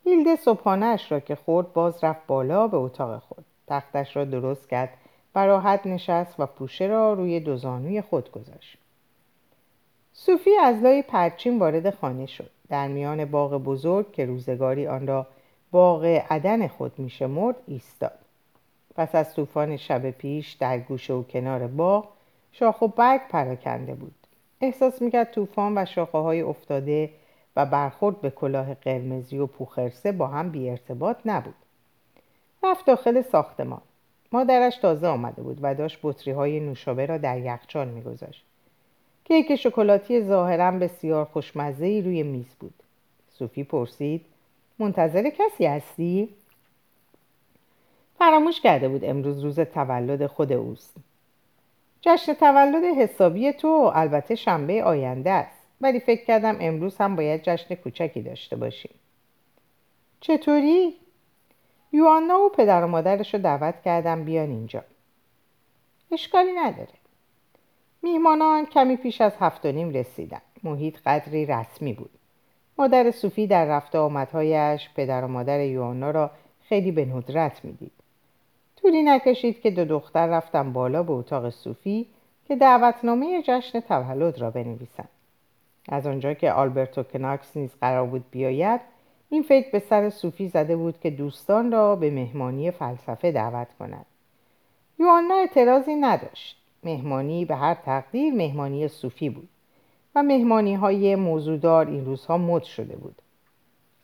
هیلده 0.03 0.35
صبحانهاش 0.35 1.11
را 1.11 1.19
که 1.19 1.35
خورد 1.35 1.73
باز 1.73 2.03
رفت 2.03 2.27
بالا 2.27 2.67
به 2.67 2.77
اتاق 2.77 3.19
خود. 3.19 3.45
تختش 3.67 4.15
را 4.15 4.25
درست 4.25 4.69
کرد 4.69 4.89
و 5.35 5.45
راحت 5.45 5.87
نشست 5.87 6.39
و 6.39 6.45
پوشه 6.45 6.87
را 6.87 7.13
روی 7.13 7.39
دو 7.39 7.57
زانوی 7.57 8.01
خود 8.01 8.31
گذاشت. 8.31 8.77
صوفی 10.13 10.57
از 10.57 10.83
لای 10.83 11.01
پرچین 11.01 11.59
وارد 11.59 11.95
خانه 11.95 12.25
شد. 12.25 12.49
در 12.69 12.87
میان 12.87 13.25
باغ 13.25 13.51
بزرگ 13.57 14.11
که 14.11 14.25
روزگاری 14.25 14.87
آن 14.87 15.07
را 15.07 15.27
باغ 15.71 16.05
عدن 16.05 16.67
خود 16.67 16.99
میشمرد 16.99 17.55
ایستاد. 17.67 18.19
پس 18.95 19.15
از 19.15 19.35
طوفان 19.35 19.77
شب 19.77 20.11
پیش 20.11 20.53
در 20.53 20.79
گوشه 20.79 21.13
و 21.13 21.23
کنار 21.23 21.67
باغ 21.67 22.07
شاخ 22.51 22.81
و 22.81 22.87
برگ 22.87 23.21
پراکنده 23.29 23.95
بود. 23.95 24.15
احساس 24.61 25.01
می‌کرد 25.01 25.31
طوفان 25.31 25.77
و 25.77 25.85
شاخه 25.85 26.17
های 26.17 26.41
افتاده 26.41 27.09
و 27.55 27.65
برخورد 27.65 28.21
به 28.21 28.29
کلاه 28.29 28.73
قرمزی 28.73 29.37
و 29.37 29.45
پوخرسه 29.45 30.11
با 30.11 30.27
هم 30.27 30.49
بی 30.49 30.69
ارتباط 30.69 31.17
نبود. 31.25 31.55
رفت 32.63 32.85
داخل 32.85 33.21
ساختمان. 33.21 33.81
مادرش 34.31 34.77
تازه 34.77 35.07
آمده 35.07 35.41
بود 35.41 35.59
و 35.61 35.75
داشت 35.75 35.99
بطری 36.03 36.31
های 36.31 36.59
نوشابه 36.59 37.05
را 37.05 37.17
در 37.17 37.39
یخچال 37.39 37.87
میگذاشت. 37.87 38.45
کیک 39.23 39.55
شکلاتی 39.55 40.23
ظاهرا 40.23 40.71
بسیار 40.71 41.25
خوشمزه 41.25 42.01
روی 42.05 42.23
میز 42.23 42.55
بود. 42.59 42.73
صوفی 43.29 43.63
پرسید 43.63 44.25
منتظر 44.79 45.29
کسی 45.29 45.65
هستی؟ 45.65 46.29
فراموش 48.19 48.61
کرده 48.61 48.89
بود 48.89 49.05
امروز 49.05 49.43
روز 49.43 49.59
تولد 49.59 50.25
خود 50.25 50.51
اوست. 50.51 50.95
جشن 52.01 52.33
تولد 52.33 52.83
حسابی 52.83 53.51
تو 53.51 53.91
البته 53.95 54.35
شنبه 54.35 54.83
آینده 54.83 55.31
است 55.31 55.59
ولی 55.81 55.99
فکر 55.99 56.25
کردم 56.25 56.57
امروز 56.59 56.97
هم 56.97 57.15
باید 57.15 57.41
جشن 57.43 57.75
کوچکی 57.75 58.21
داشته 58.21 58.55
باشیم. 58.55 58.91
چطوری؟ 60.21 60.95
یوانا 61.91 62.39
و 62.39 62.49
پدر 62.49 62.83
و 62.83 62.87
مادرش 62.87 63.33
رو 63.33 63.39
دعوت 63.41 63.81
کردم 63.81 64.23
بیان 64.23 64.49
اینجا. 64.49 64.83
اشکالی 66.11 66.51
نداره. 66.51 66.93
میهمانان 68.01 68.65
کمی 68.65 68.95
پیش 68.95 69.21
از 69.21 69.33
هفت 69.39 69.65
و 69.65 69.71
نیم 69.71 69.89
رسیدن. 69.89 70.41
محیط 70.63 70.97
قدری 71.05 71.45
رسمی 71.45 71.93
بود. 71.93 72.18
مادر 72.79 73.11
صوفی 73.11 73.47
در 73.47 73.65
رفت 73.65 73.95
آمدهایش 73.95 74.89
پدر 74.95 75.25
و 75.25 75.27
مادر 75.27 75.59
یوانا 75.59 76.11
را 76.11 76.31
خیلی 76.61 76.91
به 76.91 77.05
ندرت 77.05 77.65
می‌دید. 77.65 77.91
طولی 78.75 79.03
نکشید 79.03 79.61
که 79.61 79.71
دو 79.71 79.85
دختر 79.85 80.27
رفتن 80.27 80.73
بالا 80.73 81.03
به 81.03 81.13
اتاق 81.13 81.49
صوفی 81.49 82.05
که 82.47 82.55
دعوتنامه 82.55 83.41
جشن 83.41 83.79
تولد 83.79 84.39
را 84.39 84.51
بنویسند. 84.51 85.09
از 85.89 86.07
آنجا 86.07 86.33
که 86.33 86.51
آلبرتو 86.51 87.03
کناکس 87.03 87.57
نیز 87.57 87.69
قرار 87.81 88.07
بود 88.07 88.25
بیاید 88.31 88.81
این 89.29 89.43
فکر 89.43 89.71
به 89.71 89.79
سر 89.79 90.09
صوفی 90.09 90.47
زده 90.47 90.75
بود 90.75 90.99
که 90.99 91.09
دوستان 91.09 91.71
را 91.71 91.95
به 91.95 92.11
مهمانی 92.11 92.71
فلسفه 92.71 93.31
دعوت 93.31 93.67
کند. 93.79 94.05
یوانا 94.99 95.35
اعتراضی 95.35 95.95
نداشت. 95.95 96.57
مهمانی 96.83 97.45
به 97.45 97.55
هر 97.55 97.73
تقدیر 97.73 98.33
مهمانی 98.33 98.87
صوفی 98.87 99.29
بود. 99.29 99.49
و 100.15 100.23
مهمانی 100.23 100.75
های 100.75 101.15
موضوعدار 101.15 101.87
این 101.87 102.05
روزها 102.05 102.37
مد 102.37 102.63
شده 102.63 102.95
بود. 102.95 103.21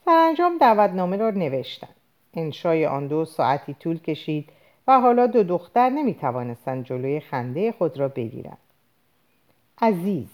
سرانجام 0.06 0.58
دعوتنامه 0.58 1.18
را 1.18 1.30
نوشتند 1.30 1.96
انشای 2.34 2.86
آن 2.86 3.08
دو 3.08 3.26
ساعتی 3.26 3.74
طول 3.74 4.00
کشید 4.00 4.50
و 4.88 5.00
حالا 5.00 5.28
دو 5.28 5.44
دختر 5.44 5.90
نمی 5.90 6.14
توانستند 6.14 6.86
جلوی 6.86 7.20
خنده 7.20 7.72
خود 7.72 7.98
را 8.00 8.08
بگیرند. 8.08 8.58
عزیز 9.82 10.28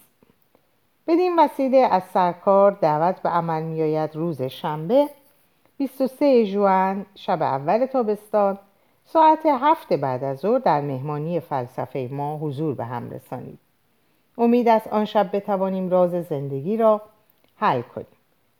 بدین 1.08 1.40
وسیله 1.40 1.78
از 1.78 2.04
سرکار 2.04 2.72
دعوت 2.72 3.22
به 3.22 3.30
عمل 3.30 3.64
می 3.64 3.82
آید 3.82 4.16
روز 4.16 4.42
شنبه 4.42 5.10
23 5.78 6.46
جوان 6.46 7.06
شب 7.16 7.42
اول 7.42 7.86
تابستان 7.86 8.58
ساعت 9.06 9.46
هفت 9.46 9.94
بعد 9.94 10.24
از 10.24 10.40
ظهر 10.40 10.60
در 10.60 10.82
مهمانی 10.82 11.40
فلسفه 11.40 12.10
ما 12.12 12.38
حضور 12.38 12.76
به 12.76 12.86
هم 12.86 13.10
رسانید. 13.10 13.60
امید 14.42 14.68
است 14.68 14.88
آن 14.88 15.06
شب 15.06 15.36
بتوانیم 15.36 15.90
راز 15.90 16.12
زندگی 16.12 16.78
را 16.78 17.02
حل 17.56 17.82
کنیم. 17.82 18.08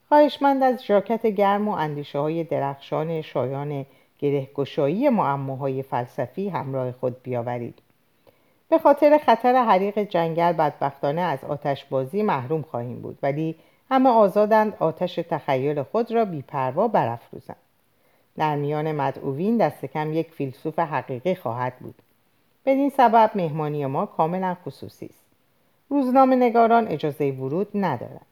خواهشمند 0.08 0.64
از 0.64 0.84
ژاکت 0.86 1.28
گرم 1.28 1.68
و 1.68 1.72
اندیشه 1.72 2.20
های 2.20 2.44
درخشان 2.44 3.22
شایان 3.22 3.86
گرهگشایی 4.20 5.10
معماهای 5.10 5.84
فلسفی 5.84 6.50
همراه 6.50 6.92
خود 6.92 7.24
بیاورید. 7.24 7.80
به 8.70 8.78
خاطر 8.78 9.18
خطر 9.18 9.64
حریق 9.64 10.00
جنگل 10.00 10.52
بدبختانه 10.52 11.22
از 11.22 11.44
آتش 11.44 11.86
بازی 11.86 12.24
محروم 12.24 12.62
خواهیم 12.62 13.02
بود 13.02 13.18
ولی 13.24 13.56
همه 13.90 14.10
آزادند 14.10 14.76
آتش 14.80 15.16
تخیل 15.16 15.84
خود 15.84 16.12
را 16.12 16.26
بیپروا 16.26 16.88
برافروزند. 16.88 17.58
در 18.38 18.56
میان 18.56 18.92
مدعوین 18.92 19.58
دست 19.58 19.86
کم 19.86 20.14
یک 20.14 20.32
فیلسوف 20.32 20.80
حقیقی 20.80 21.36
خواهد 21.36 21.74
بود. 21.80 21.96
بدین 22.66 22.90
سبب 22.90 23.32
مهمانی 23.36 23.86
ما 23.86 24.06
کاملا 24.06 24.58
خصوصی 24.66 25.06
است. 25.06 25.31
روزنامه 25.92 26.36
نگاران 26.36 26.88
اجازه 26.88 27.32
ورود 27.32 27.68
ندارند 27.74 28.26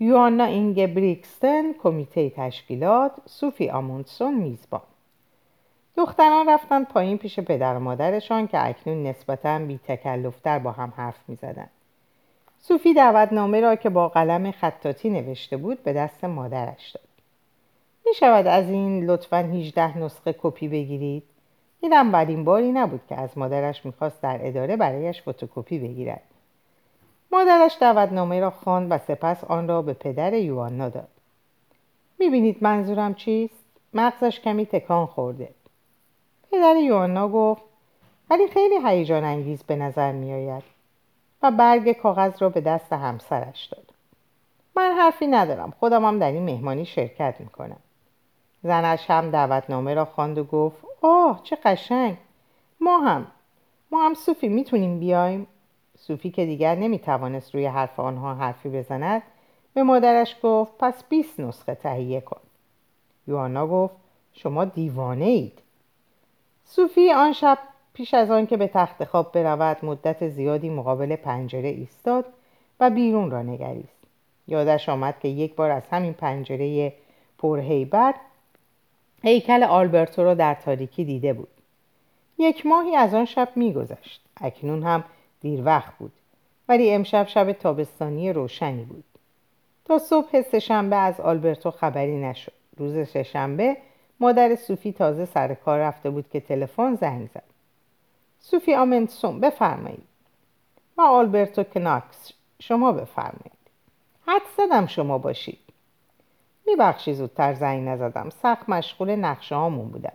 یوانا 0.00 0.44
اینگ 0.44 0.94
بریکستن 0.94 1.72
کمیته 1.72 2.30
تشکیلات 2.30 3.12
سوفی 3.26 3.70
آموندسون 3.70 4.34
میزبان 4.34 4.82
دختران 5.96 6.48
رفتند 6.48 6.88
پایین 6.88 7.18
پیش 7.18 7.40
پدر 7.40 7.76
و 7.76 7.80
مادرشان 7.80 8.46
که 8.46 8.66
اکنون 8.68 9.06
نسبتا 9.06 9.58
بی 9.58 9.80
تکلفتر 9.84 10.58
با 10.58 10.72
هم 10.72 10.92
حرف 10.96 11.28
می 11.28 11.36
زدن. 11.36 11.68
صوفی 12.60 12.94
دعوتنامه 12.94 13.60
را 13.60 13.76
که 13.76 13.90
با 13.90 14.08
قلم 14.08 14.50
خطاطی 14.50 15.10
نوشته 15.10 15.56
بود 15.56 15.82
به 15.82 15.92
دست 15.92 16.24
مادرش 16.24 16.90
داد. 16.90 17.08
می 18.06 18.14
شود 18.14 18.46
از 18.46 18.70
این 18.70 19.04
لطفا 19.04 19.36
18 19.36 19.98
نسخه 19.98 20.34
کپی 20.38 20.68
بگیرید؟ 20.68 21.22
این 21.82 21.92
اولین 21.92 22.44
باری 22.44 22.72
نبود 22.72 23.00
که 23.08 23.16
از 23.16 23.38
مادرش 23.38 23.86
می‌خواست 23.86 24.20
در 24.20 24.38
اداره 24.42 24.76
برایش 24.76 25.22
فتوکپی 25.22 25.78
بگیرد. 25.78 26.22
مادرش 27.32 27.76
دعوتنامه 27.80 28.40
را 28.40 28.50
خواند 28.50 28.92
و 28.92 28.98
سپس 28.98 29.44
آن 29.44 29.68
را 29.68 29.82
به 29.82 29.92
پدر 29.92 30.34
یوانا 30.34 30.88
داد. 30.88 31.08
می‌بینید 32.18 32.58
منظورم 32.60 33.14
چیست؟ 33.14 33.64
مغزش 33.94 34.40
کمی 34.40 34.66
تکان 34.66 35.06
خورده. 35.06 35.48
پدر 36.52 36.76
یوانا 36.76 37.28
گفت 37.28 37.62
ولی 38.30 38.48
خیلی 38.48 38.74
هیجان 38.86 39.24
انگیز 39.24 39.62
به 39.62 39.76
نظر 39.76 40.12
می 40.12 40.32
آید 40.32 40.62
و 41.42 41.50
برگ 41.50 41.92
کاغذ 41.92 42.42
را 42.42 42.48
به 42.48 42.60
دست 42.60 42.92
همسرش 42.92 43.64
داد 43.64 43.84
من 44.76 44.92
حرفی 44.98 45.26
ندارم 45.26 45.72
خودم 45.80 46.04
هم 46.04 46.18
در 46.18 46.32
این 46.32 46.42
مهمانی 46.42 46.84
شرکت 46.84 47.34
می 47.38 47.46
کنم 47.46 47.80
زنش 48.62 49.10
هم 49.10 49.30
دعوتنامه 49.30 49.94
را 49.94 50.04
خواند 50.04 50.38
و 50.38 50.44
گفت 50.44 50.91
آه 51.02 51.40
چه 51.44 51.56
قشنگ. 51.64 52.16
ما 52.80 52.98
هم. 52.98 53.26
ما 53.90 54.06
هم 54.06 54.14
صوفی 54.14 54.48
می‌تونیم 54.48 55.00
بیایم. 55.00 55.46
صوفی 55.98 56.30
که 56.30 56.46
دیگر 56.46 56.74
نمی‌توانست 56.74 57.54
روی 57.54 57.66
حرف 57.66 58.00
آنها 58.00 58.34
حرفی 58.34 58.68
بزند 58.68 59.22
به 59.74 59.82
مادرش 59.82 60.36
گفت 60.42 60.72
پس 60.78 61.04
20 61.04 61.40
نسخه 61.40 61.74
تهیه 61.74 62.20
کن. 62.20 62.40
یوانا 63.26 63.66
گفت 63.66 63.94
شما 64.32 64.64
دیوانه 64.64 65.24
اید 65.24 65.58
صوفی 66.64 67.12
آن 67.12 67.32
شب 67.32 67.58
پیش 67.94 68.14
از 68.14 68.30
آن 68.30 68.46
که 68.46 68.56
به 68.56 68.66
تخت 68.66 69.04
خواب 69.04 69.32
برود 69.32 69.84
مدت 69.84 70.28
زیادی 70.28 70.70
مقابل 70.70 71.16
پنجره 71.16 71.68
ایستاد 71.68 72.24
و 72.80 72.90
بیرون 72.90 73.30
را 73.30 73.42
نگریست. 73.42 73.98
یادش 74.48 74.88
آمد 74.88 75.18
که 75.20 75.28
یک 75.28 75.54
بار 75.54 75.70
از 75.70 75.82
همین 75.90 76.12
پنجره 76.12 76.92
پرهیبت 77.38 78.14
هیکل 79.22 79.62
آلبرتو 79.62 80.24
را 80.24 80.34
در 80.34 80.54
تاریکی 80.54 81.04
دیده 81.04 81.32
بود. 81.32 81.48
یک 82.38 82.66
ماهی 82.66 82.96
از 82.96 83.14
آن 83.14 83.24
شب 83.24 83.48
میگذشت. 83.56 84.22
اکنون 84.40 84.82
هم 84.82 85.04
دیر 85.40 85.64
وقت 85.64 85.98
بود. 85.98 86.12
ولی 86.68 86.90
امشب 86.90 87.26
شب 87.26 87.52
تابستانی 87.52 88.32
روشنی 88.32 88.84
بود. 88.84 89.04
تا 89.84 89.98
صبح 89.98 90.42
سهشنبه 90.42 90.96
از 90.96 91.20
آلبرتو 91.20 91.70
خبری 91.70 92.16
نشد. 92.16 92.52
روز 92.76 93.08
سهشنبه 93.08 93.76
مادر 94.20 94.56
صوفی 94.56 94.92
تازه 94.92 95.24
سر 95.24 95.54
کار 95.54 95.78
رفته 95.78 96.10
بود 96.10 96.30
که 96.30 96.40
تلفن 96.40 96.94
زنگ 96.94 97.28
زد. 97.34 97.44
صوفی 98.40 98.74
آمنسون 98.74 99.40
بفرمایید. 99.40 100.08
و 100.98 101.02
آلبرتو 101.02 101.62
کناکس 101.64 102.32
شما 102.60 102.92
بفرمایید. 102.92 103.62
حد 104.26 104.42
زدم 104.56 104.86
شما 104.86 105.18
باشید. 105.18 105.71
میبخشی 106.66 107.14
زودتر 107.14 107.54
زنگ 107.54 107.88
نزدم. 107.88 108.30
سخت 108.42 108.68
مشغول 108.68 109.16
نقشه 109.16 109.54
هامون 109.54 109.88
بودم. 109.88 110.12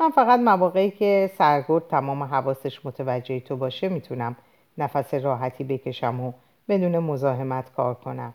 من 0.00 0.10
فقط 0.10 0.40
مواقعی 0.40 0.90
که 0.90 1.30
سرگرد 1.38 1.88
تمام 1.88 2.22
حواسش 2.22 2.86
متوجه 2.86 3.40
تو 3.40 3.56
باشه 3.56 3.88
می‌تونم 3.88 4.36
نفس 4.78 5.14
راحتی 5.14 5.64
بکشم 5.64 6.20
و 6.20 6.32
بدون 6.68 6.98
مزاحمت 6.98 7.72
کار 7.72 7.94
کنم. 7.94 8.34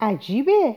عجیبه. 0.00 0.76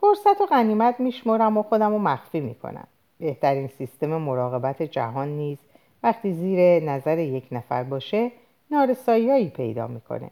فرصت 0.00 0.40
و 0.40 0.46
غنیمت 0.46 1.00
میشمرم 1.00 1.56
و 1.56 1.62
خودم 1.62 1.90
رو 1.90 1.98
مخفی 1.98 2.40
می‌کنم. 2.40 2.86
بهترین 3.18 3.66
سیستم 3.66 4.06
مراقبت 4.06 4.82
جهان 4.82 5.28
نیز 5.28 5.58
وقتی 6.02 6.32
زیر 6.32 6.82
نظر 6.82 7.18
یک 7.18 7.48
نفر 7.52 7.82
باشه 7.82 8.32
نارساییایی 8.70 9.48
پیدا 9.48 9.86
می‌کنه. 9.86 10.30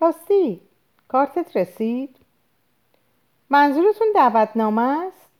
راستی 0.00 0.60
کارتت 1.08 1.56
رسید؟ 1.56 2.16
منظورتون 3.50 4.08
دعوتنامه 4.14 4.82
است؟ 4.82 5.30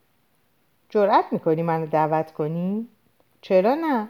جرأت 0.89 1.25
می‌کنی 1.31 1.63
منو 1.63 1.87
دعوت 1.87 2.33
کنی؟ 2.33 2.89
چرا 3.41 3.75
نه؟ 3.75 4.09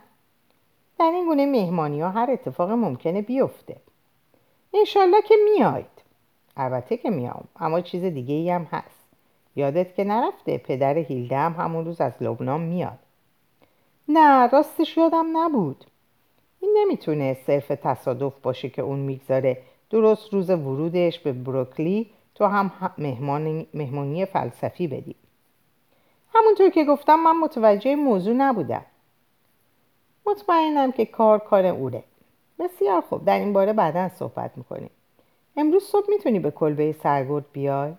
در 0.98 1.10
این 1.14 1.24
گونه 1.24 1.46
مهمانی 1.46 2.00
ها 2.00 2.10
هر 2.10 2.30
اتفاق 2.30 2.70
ممکنه 2.70 3.22
بیفته 3.22 3.76
انشالله 4.74 5.22
که 5.22 5.34
میاید 5.44 6.02
البته 6.56 6.96
که 6.96 7.10
میام 7.10 7.44
اما 7.56 7.80
چیز 7.80 8.04
دیگه 8.04 8.34
ای 8.34 8.50
هم 8.50 8.64
هست 8.64 9.08
یادت 9.56 9.94
که 9.94 10.04
نرفته 10.04 10.58
پدر 10.58 10.98
هیلده 10.98 11.36
هم 11.36 11.52
همون 11.52 11.84
روز 11.84 12.00
از 12.00 12.12
لبنان 12.20 12.60
میاد 12.60 12.98
نه 14.08 14.46
راستش 14.46 14.96
یادم 14.96 15.26
نبود 15.36 15.84
این 16.60 16.76
نمی‌تونه 16.78 17.34
صرف 17.46 17.68
تصادف 17.68 18.40
باشه 18.42 18.68
که 18.68 18.82
اون 18.82 18.98
می‌گذاره 18.98 19.62
درست 19.90 20.32
روز 20.32 20.50
ورودش 20.50 21.18
به 21.18 21.32
بروکلی 21.32 22.10
تو 22.40 22.46
هم 22.46 22.92
مهمانی, 23.74 24.26
فلسفی 24.26 24.86
بدی. 24.86 25.14
همونطور 26.34 26.70
که 26.70 26.84
گفتم 26.84 27.20
من 27.20 27.36
متوجه 27.36 27.94
موضوع 27.94 28.34
نبودم. 28.34 28.84
مطمئنم 30.26 30.92
که 30.92 31.04
کار 31.06 31.38
کار 31.38 31.66
اوره. 31.66 32.04
بسیار 32.58 33.00
خوب. 33.00 33.24
در 33.24 33.38
این 33.38 33.52
باره 33.52 33.72
بعدا 33.72 34.08
صحبت 34.08 34.58
می‌کنیم. 34.58 34.90
امروز 35.56 35.84
صبح 35.84 36.06
می‌تونی 36.08 36.38
به 36.38 36.50
کلبه 36.50 36.92
سرگرد 36.92 37.44
بیای؟ 37.52 37.92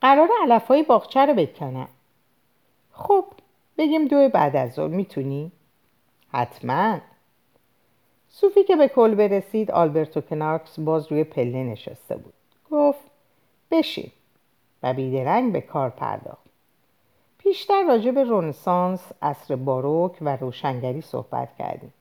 قرار 0.00 0.28
علفهای 0.42 0.82
باغچه 0.82 1.26
رو 1.26 1.34
بکنم. 1.34 1.88
خب 2.92 3.24
بگیم 3.78 4.04
دو 4.04 4.28
بعد 4.28 4.56
از 4.56 4.72
ظهر 4.72 4.88
می‌تونی؟ 4.88 5.52
حتما. 6.32 6.98
صوفی 8.28 8.64
که 8.64 8.76
به 8.76 8.88
کلبه 8.88 9.28
رسید 9.28 9.70
آلبرتو 9.70 10.20
کنارکس 10.20 10.80
باز 10.80 11.12
روی 11.12 11.24
پله 11.24 11.64
نشسته 11.64 12.16
بود. 12.16 12.34
گفت 12.72 13.00
بشین. 13.70 14.10
و 14.82 14.94
بیدرنگ 14.94 15.52
به 15.52 15.60
کار 15.60 15.90
پرداخت. 15.90 16.42
بیشتر 17.44 17.84
راجع 17.84 18.10
به 18.10 18.24
رونسانس 18.24 19.00
عصر 19.22 19.56
باروک 19.56 20.18
و 20.20 20.36
روشنگری 20.36 21.00
صحبت 21.00 21.56
کردیم. 21.58 21.92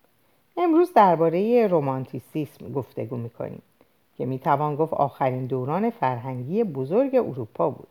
امروز 0.57 0.93
درباره 0.93 1.67
رومانتیسیسم 1.67 2.71
گفتگو 2.71 3.17
می‌کنیم 3.17 3.61
که 4.17 4.25
می‌توان 4.25 4.75
گفت 4.75 4.93
آخرین 4.93 5.45
دوران 5.45 5.89
فرهنگی 5.89 6.63
بزرگ 6.63 7.15
اروپا 7.15 7.69
بود. 7.69 7.87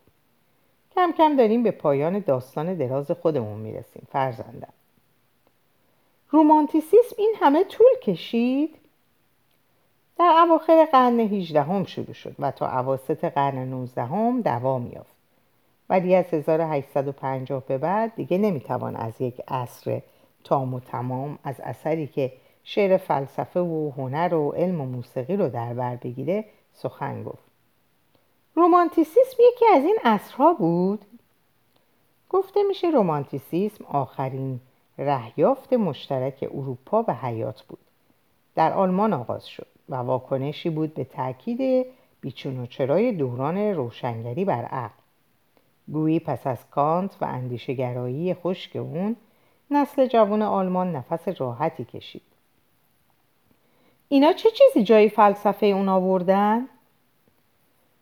کم 0.95 1.13
کم 1.17 1.35
داریم 1.35 1.63
به 1.63 1.71
پایان 1.71 2.19
داستان 2.19 2.73
دراز 2.73 3.11
خودمون 3.11 3.59
می‌رسیم 3.59 4.07
فرزندم. 4.11 4.73
رومانتیسیسم 6.29 7.15
این 7.17 7.33
همه 7.39 7.63
طول 7.63 7.99
کشید؟ 8.03 8.75
در 10.21 10.45
اواخر 10.47 10.87
قرن 10.91 11.19
18 11.19 11.61
هم 11.61 11.85
شروع 11.85 12.13
شد 12.13 12.35
و 12.39 12.51
تا 12.51 12.67
عواسط 12.67 13.25
قرن 13.25 13.57
19 13.57 14.03
هم 14.03 14.41
دوام 14.41 14.91
یافت. 14.93 15.15
ولی 15.89 16.15
از 16.15 16.25
1850 16.33 17.63
به 17.67 17.77
بعد 17.77 18.15
دیگه 18.15 18.37
نمی‌توان 18.37 18.95
از 18.95 19.13
یک 19.21 19.41
عصر 19.47 20.01
تام 20.43 20.73
و 20.73 20.79
تمام 20.79 21.39
از 21.43 21.55
اثری 21.59 22.07
که 22.07 22.33
شعر 22.63 22.97
فلسفه 22.97 23.59
و 23.59 23.91
هنر 23.97 24.33
و 24.33 24.51
علم 24.51 24.81
و 24.81 24.85
موسیقی 24.85 25.35
رو 25.35 25.49
در 25.49 25.73
بر 25.73 25.95
بگیره 25.95 26.45
سخن 26.73 27.23
گفت. 27.23 27.43
رومانتیسیسم 28.55 29.37
یکی 29.53 29.65
از 29.75 29.83
این 29.83 29.97
عصرها 30.03 30.53
بود؟ 30.53 31.05
گفته 32.29 32.63
میشه 32.63 32.89
رومانتیسیسم 32.89 33.85
آخرین 33.85 34.59
رهیافت 34.97 35.73
مشترک 35.73 36.49
اروپا 36.51 37.05
و 37.07 37.13
حیات 37.13 37.61
بود. 37.61 37.79
در 38.55 38.73
آلمان 38.73 39.13
آغاز 39.13 39.47
شد. 39.47 39.67
و 39.91 39.95
واکنشی 39.95 40.69
بود 40.69 40.93
به 40.93 41.03
تاکید 41.03 41.85
بیچون 42.21 42.59
و 42.59 42.65
چرای 42.65 43.11
دوران 43.11 43.57
روشنگری 43.57 44.45
بر 44.45 44.65
عقل. 44.65 45.01
گویی 45.91 46.19
پس 46.19 46.47
از 46.47 46.69
کانت 46.69 47.17
و 47.21 47.25
اندیشگرایی 47.25 48.33
خشک 48.33 48.75
اون 48.75 49.15
نسل 49.71 50.07
جوان 50.07 50.41
آلمان 50.41 50.95
نفس 50.95 51.41
راحتی 51.41 51.85
کشید. 51.85 52.21
اینا 54.09 54.33
چه 54.33 54.49
چیزی 54.49 54.83
جای 54.83 55.09
فلسفه 55.09 55.65
اون 55.65 55.89
آوردن؟ 55.89 56.67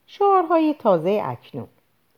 شعارهای 0.08 0.75
تازه 0.80 1.21
اکنون. 1.23 1.67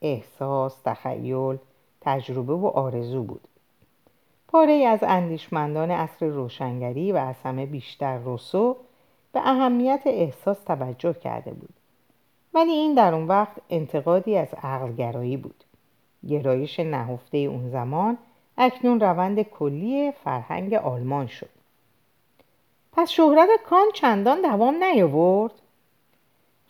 احساس، 0.02 0.82
تخیل، 0.86 1.58
تجربه 2.02 2.54
و 2.54 2.66
آرزو 2.66 3.24
بود. 3.24 3.48
پاره 4.48 4.74
از 4.74 5.00
اندیشمندان 5.04 5.92
عصر 5.92 6.26
روشنگری 6.26 7.12
و 7.12 7.18
از 7.18 7.36
همه 7.44 7.66
بیشتر 7.66 8.18
روسو 8.18 8.78
به 9.34 9.40
اهمیت 9.44 10.02
احساس 10.06 10.64
توجه 10.64 11.14
کرده 11.14 11.52
بود. 11.52 11.74
ولی 12.54 12.72
این 12.72 12.94
در 12.94 13.14
اون 13.14 13.28
وقت 13.28 13.58
انتقادی 13.70 14.38
از 14.38 14.48
عقلگرایی 14.64 15.38
بود. 15.38 15.64
گرایش 16.28 16.80
نهفته 16.80 17.38
اون 17.38 17.70
زمان 17.70 18.18
اکنون 18.58 19.00
روند 19.00 19.42
کلی 19.42 20.12
فرهنگ 20.12 20.74
آلمان 20.74 21.28
شد. 21.28 21.50
پس 22.94 23.10
شهرت 23.10 23.50
کان 23.70 23.86
چندان 23.94 24.42
دوام 24.42 24.84
نیاورد؟ 24.84 25.54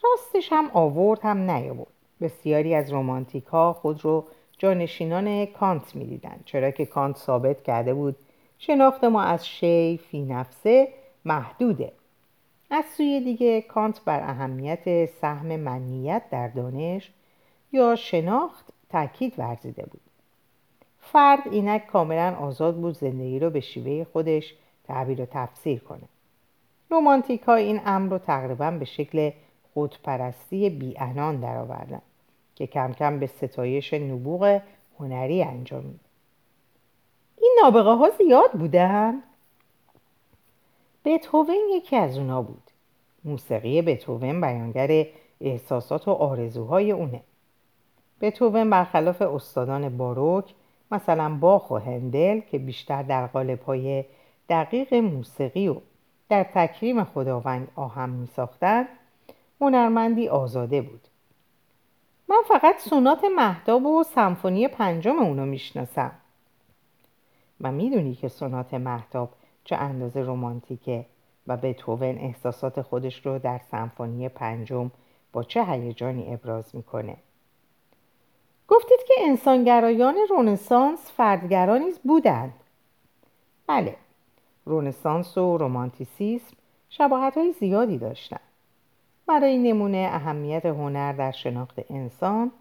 راستش 0.04 0.52
هم 0.52 0.72
آورد 0.74 1.20
هم 1.24 1.52
نیاورد. 1.52 1.88
بسیاری 2.22 2.76
از 2.76 2.92
رومانتیک 2.92 3.46
ها 3.46 3.74
خود 3.74 4.06
رو 4.06 4.26
جانشینان 4.58 5.46
کانت 5.46 5.96
می‌دیدند 5.96 6.44
چرا 6.46 6.72
که 6.72 6.86
کانت 6.86 7.18
ثابت 7.18 7.64
کرده 7.64 7.94
بود 7.94 8.16
شناخت 8.58 9.04
ما 9.04 9.22
از 9.22 9.48
شی 9.48 9.98
فی 9.98 10.22
نفسه 10.22 10.94
محدوده. 11.26 11.92
از 12.74 12.86
سوی 12.86 13.22
دیگه 13.22 13.62
کانت 13.62 14.02
بر 14.06 14.20
اهمیت 14.20 15.06
سهم 15.06 15.56
منیت 15.56 16.24
در 16.32 16.48
دانش 16.48 17.12
یا 17.72 17.96
شناخت 17.96 18.66
تاکید 18.90 19.40
ورزیده 19.40 19.86
بود. 19.86 20.02
فرد 21.00 21.48
اینک 21.52 21.88
کاملا 21.88 22.36
آزاد 22.36 22.76
بود 22.76 22.98
زندگی 22.98 23.40
رو 23.40 23.50
به 23.50 23.60
شیوه 23.60 24.04
خودش 24.04 24.54
تعبیر 24.88 25.22
و 25.22 25.26
تفسیر 25.26 25.80
کنه. 25.80 26.08
رومانتیک 26.90 27.42
ها 27.42 27.56
این 27.56 27.82
امر 27.86 28.12
رو 28.12 28.18
تقریبا 28.18 28.72
به 28.72 28.86
شکل 28.86 29.32
خودپرستی 29.74 30.70
بیانان 30.70 31.40
درآوردن 31.40 32.02
که 32.56 32.68
کم 32.68 32.94
کم 32.94 33.20
به 33.20 33.28
ستایش 33.28 33.94
نبوغ 33.94 34.62
هنری 35.00 35.44
انجام 35.44 36.00
این 37.38 37.58
نابغه 37.64 37.90
ها 37.90 38.10
زیاد 38.18 38.52
بودن؟ 38.52 39.24
بتهوون 41.06 41.56
یکی 41.72 41.96
از 41.96 42.18
اونا 42.18 42.42
بود. 42.42 42.64
موسیقی 43.24 43.82
بتهوون 43.82 44.42
بیانگر 44.42 45.08
احساسات 45.42 46.08
و 46.08 46.12
آرزوهای 46.12 46.92
اونه. 46.92 47.22
بتهوون 48.22 48.70
برخلاف 48.70 49.22
استادان 49.22 49.98
باروک 49.98 50.54
مثلا 50.92 51.30
باخ 51.30 51.72
و 51.72 51.78
هندل 51.78 52.40
که 52.40 52.60
بیشتر 52.60 53.04
در 53.04 53.30
های 53.68 54.06
دقیق 54.50 54.94
موسیقی 54.94 55.68
و 55.68 55.76
در 56.30 56.44
تکریم 56.44 57.04
خداوند 57.04 57.68
آهم 57.76 58.10
می 58.10 58.28
ساختن 58.28 58.88
هنرمندی 59.62 60.30
آزاده 60.30 60.82
بود. 60.82 61.08
من 62.30 62.42
فقط 62.48 62.80
سونات 62.80 63.24
مهداب 63.36 63.86
و 63.86 64.04
سمفونی 64.04 64.68
پنجم 64.68 65.20
اونو 65.20 65.46
می‌شناسم. 65.46 66.12
و 67.62 67.72
می‌دونی 67.72 68.16
که 68.16 68.28
سونات 68.28 68.74
مهداب 68.74 69.34
چه 69.64 69.76
اندازه 69.76 70.22
رومانتیکه 70.22 71.06
و 71.48 71.58
بتوون 71.58 72.18
احساسات 72.18 72.82
خودش 72.82 73.26
رو 73.26 73.40
در 73.40 73.62
سمفونی 73.72 74.30
پنجم 74.30 74.92
با 75.34 75.44
چه 75.44 75.64
هیجانی 75.64 76.34
ابراز 76.34 76.76
می‌کنه؟ 76.76 77.18
گفتید 78.68 79.00
که 79.08 79.14
انسانگرایان 79.20 80.16
رونسانس 80.30 81.12
فردگرا 81.18 81.78
نیز 81.78 82.00
بودند. 82.00 82.54
بله 83.68 83.96
رونسانس 84.66 85.38
و 85.38 85.58
رومانتیسیسم 85.58 86.56
شباهت 86.90 87.38
های 87.38 87.54
زیادی 87.54 87.98
داشتند. 87.98 88.40
برای 89.28 89.58
نمونه 89.58 90.10
اهمیت 90.12 90.66
هنر 90.66 91.14
در 91.14 91.32
شناخت 91.32 91.80
انسان 91.90 92.52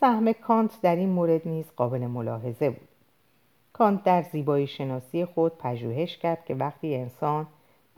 سهم 0.00 0.32
کانت 0.32 0.80
در 0.82 0.96
این 0.96 1.08
مورد 1.08 1.48
نیز 1.48 1.64
قابل 1.76 2.06
ملاحظه 2.06 2.70
بود. 2.70 2.88
کانت 3.80 4.04
در 4.04 4.22
زیبایی 4.22 4.66
شناسی 4.66 5.24
خود 5.24 5.58
پژوهش 5.58 6.16
کرد 6.16 6.44
که 6.44 6.54
وقتی 6.54 6.94
انسان 6.94 7.46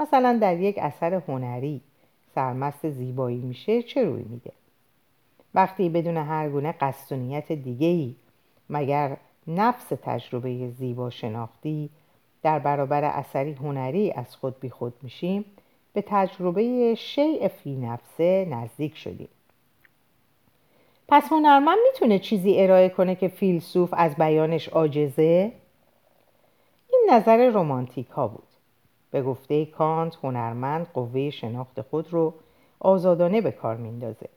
مثلا 0.00 0.38
در 0.40 0.60
یک 0.60 0.78
اثر 0.78 1.14
هنری 1.14 1.80
سرمست 2.34 2.90
زیبایی 2.90 3.38
میشه 3.38 3.82
چه 3.82 4.04
روی 4.04 4.22
میده 4.22 4.52
وقتی 5.54 5.88
بدون 5.88 6.16
هر 6.16 6.48
گونه 6.48 6.72
قصد 6.72 7.12
و 7.12 7.16
نیت 7.16 7.52
دیگه‌ای 7.52 8.14
مگر 8.70 9.16
نفس 9.46 9.86
تجربه 10.02 10.68
زیبا 10.68 11.10
شناختی 11.10 11.90
در 12.42 12.58
برابر 12.58 13.04
اثری 13.04 13.52
هنری 13.52 14.12
از 14.12 14.36
خود 14.36 14.60
بی 14.60 14.70
خود 14.70 14.94
میشیم 15.02 15.44
به 15.92 16.04
تجربه 16.06 16.94
شیء 16.94 17.48
فی 17.48 17.76
نفسه 17.76 18.46
نزدیک 18.50 18.96
شدیم 18.96 19.28
پس 21.08 21.32
هنرمند 21.32 21.78
می‌تونه 21.92 22.18
چیزی 22.18 22.60
ارائه 22.60 22.88
کنه 22.88 23.14
که 23.14 23.28
فیلسوف 23.28 23.94
از 23.96 24.16
بیانش 24.16 24.68
عاجزه؟ 24.68 25.52
این 27.02 27.14
نظر 27.14 27.50
رومانتیک 27.50 28.08
ها 28.08 28.28
بود. 28.28 28.48
به 29.10 29.22
گفته 29.22 29.66
کانت 29.66 30.14
هنرمند 30.22 30.86
قوه 30.94 31.30
شناخت 31.30 31.80
خود 31.80 32.12
رو 32.12 32.34
آزادانه 32.80 33.40
به 33.40 33.50
کار 33.50 33.76
میندازه 33.76 34.28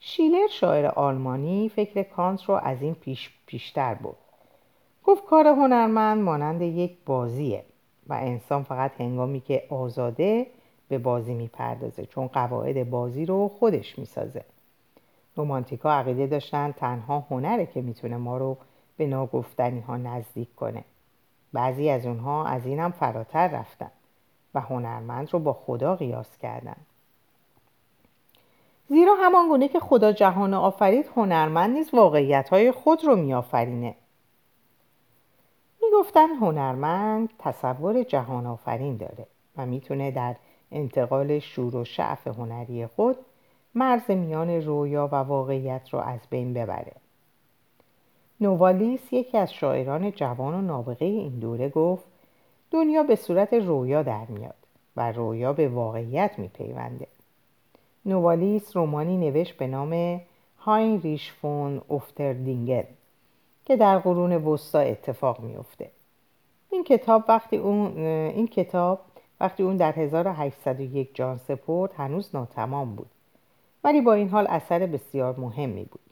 شیلر 0.00 0.46
شاعر 0.50 0.86
آلمانی 0.86 1.68
فکر 1.68 2.02
کانت 2.02 2.44
رو 2.44 2.54
از 2.54 2.82
این 2.82 2.94
پیش 2.94 3.30
پیشتر 3.46 3.94
بود 3.94 4.16
گفت 5.04 5.24
کار 5.24 5.46
هنرمند 5.46 6.22
مانند 6.22 6.62
یک 6.62 6.96
بازیه 7.06 7.64
و 8.06 8.14
انسان 8.14 8.62
فقط 8.62 9.00
هنگامی 9.00 9.40
که 9.40 9.62
آزاده 9.70 10.46
به 10.88 10.98
بازی 10.98 11.34
می‌پردازه 11.34 12.06
چون 12.06 12.26
قواعد 12.26 12.90
بازی 12.90 13.26
رو 13.26 13.48
خودش 13.48 13.98
می‌سازه. 13.98 14.44
رومانتیکا 15.36 15.92
عقیده 15.92 16.26
داشتن 16.26 16.72
تنها 16.72 17.26
هنره 17.30 17.66
که 17.66 17.82
می‌تونه 17.82 18.16
ما 18.16 18.38
رو 18.38 18.56
به 18.96 19.06
ناگفتنی 19.06 19.80
ها 19.80 19.96
نزدیک 19.96 20.54
کنه. 20.54 20.84
بعضی 21.52 21.90
از 21.90 22.06
اونها 22.06 22.44
از 22.44 22.66
اینم 22.66 22.90
فراتر 22.90 23.48
رفتن 23.48 23.90
و 24.54 24.60
هنرمند 24.60 25.32
رو 25.32 25.38
با 25.38 25.52
خدا 25.52 25.96
قیاس 25.96 26.38
کردن. 26.38 26.76
زیرا 28.88 29.14
همان 29.14 29.48
گونه 29.48 29.68
که 29.68 29.80
خدا 29.80 30.12
جهان 30.12 30.54
آفرید 30.54 31.10
هنرمند 31.16 31.76
نیز 31.76 31.94
واقعیت 31.94 32.70
خود 32.70 33.04
رو 33.04 33.16
میآفرینه. 33.16 33.94
می‌گفتن 35.82 36.28
هنرمند 36.28 37.28
تصور 37.38 38.02
جهان 38.02 38.46
آفرین 38.46 38.96
داره 38.96 39.26
و 39.56 39.66
می‌تونه 39.66 40.10
در 40.10 40.36
انتقال 40.72 41.38
شور 41.38 41.76
و 41.76 41.84
شعف 41.84 42.26
هنری 42.26 42.86
خود 42.86 43.16
مرز 43.74 44.10
میان 44.10 44.50
رویا 44.50 45.06
و 45.06 45.14
واقعیت 45.14 45.88
رو 45.90 45.98
از 45.98 46.20
بین 46.30 46.54
ببره. 46.54 46.92
نوالیس 48.40 49.12
یکی 49.12 49.38
از 49.38 49.52
شاعران 49.52 50.12
جوان 50.12 50.54
و 50.54 50.60
نابغه 50.60 51.04
این 51.04 51.38
دوره 51.38 51.68
گفت 51.68 52.04
دنیا 52.70 53.02
به 53.02 53.16
صورت 53.16 53.52
رویا 53.52 54.02
در 54.02 54.26
میاد 54.26 54.54
و 54.96 55.12
رویا 55.12 55.52
به 55.52 55.68
واقعیت 55.68 56.38
میپیونده. 56.38 57.06
نوالیس 58.06 58.76
رومانی 58.76 59.16
نوشت 59.16 59.56
به 59.56 59.66
نام 59.66 60.20
هاینریش 60.58 61.32
فون 61.32 61.80
افتردینگن 61.90 62.84
که 63.64 63.76
در 63.76 63.98
قرون 63.98 64.32
وسطا 64.32 64.78
اتفاق 64.78 65.40
میفته 65.40 65.90
این 66.70 66.84
کتاب 66.84 67.24
وقتی 67.28 67.56
اون 67.56 67.98
این 68.06 68.46
کتاب 68.46 69.00
وقتی 69.40 69.62
اون 69.62 69.76
در 69.76 69.92
1801 69.92 71.14
جان 71.14 71.36
سپرد 71.38 71.92
هنوز 71.96 72.30
ناتمام 72.34 72.96
بود 72.96 73.10
ولی 73.84 74.00
با 74.00 74.12
این 74.12 74.28
حال 74.28 74.46
اثر 74.46 74.86
بسیار 74.86 75.34
مهمی 75.38 75.84
بود. 75.84 76.09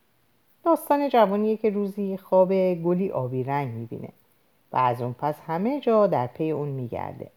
داستان 0.69 1.09
جوانیه 1.09 1.57
که 1.57 1.71
روزی 1.71 2.17
خواب 2.17 2.75
گلی 2.75 3.11
آبی 3.11 3.45
رنگ 3.45 3.75
می‌بینه 3.75 4.09
و 4.73 4.77
از 4.77 5.03
اون 5.03 5.13
پس 5.13 5.41
همه 5.47 5.81
جا 5.81 6.07
در 6.07 6.27
پی 6.27 6.51
اون 6.51 6.69
میگرده. 6.69 7.31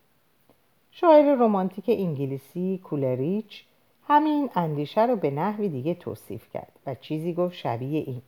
شاعر 0.91 1.35
رمانتیک 1.35 1.85
انگلیسی 1.87 2.81
کولریچ 2.83 3.63
همین 4.07 4.49
اندیشه 4.55 5.05
رو 5.05 5.15
به 5.15 5.31
نحوی 5.31 5.69
دیگه 5.69 5.93
توصیف 5.93 6.49
کرد 6.53 6.71
و 6.85 6.95
چیزی 6.95 7.33
گفت 7.33 7.55
شبیه 7.55 7.99
این. 7.99 8.21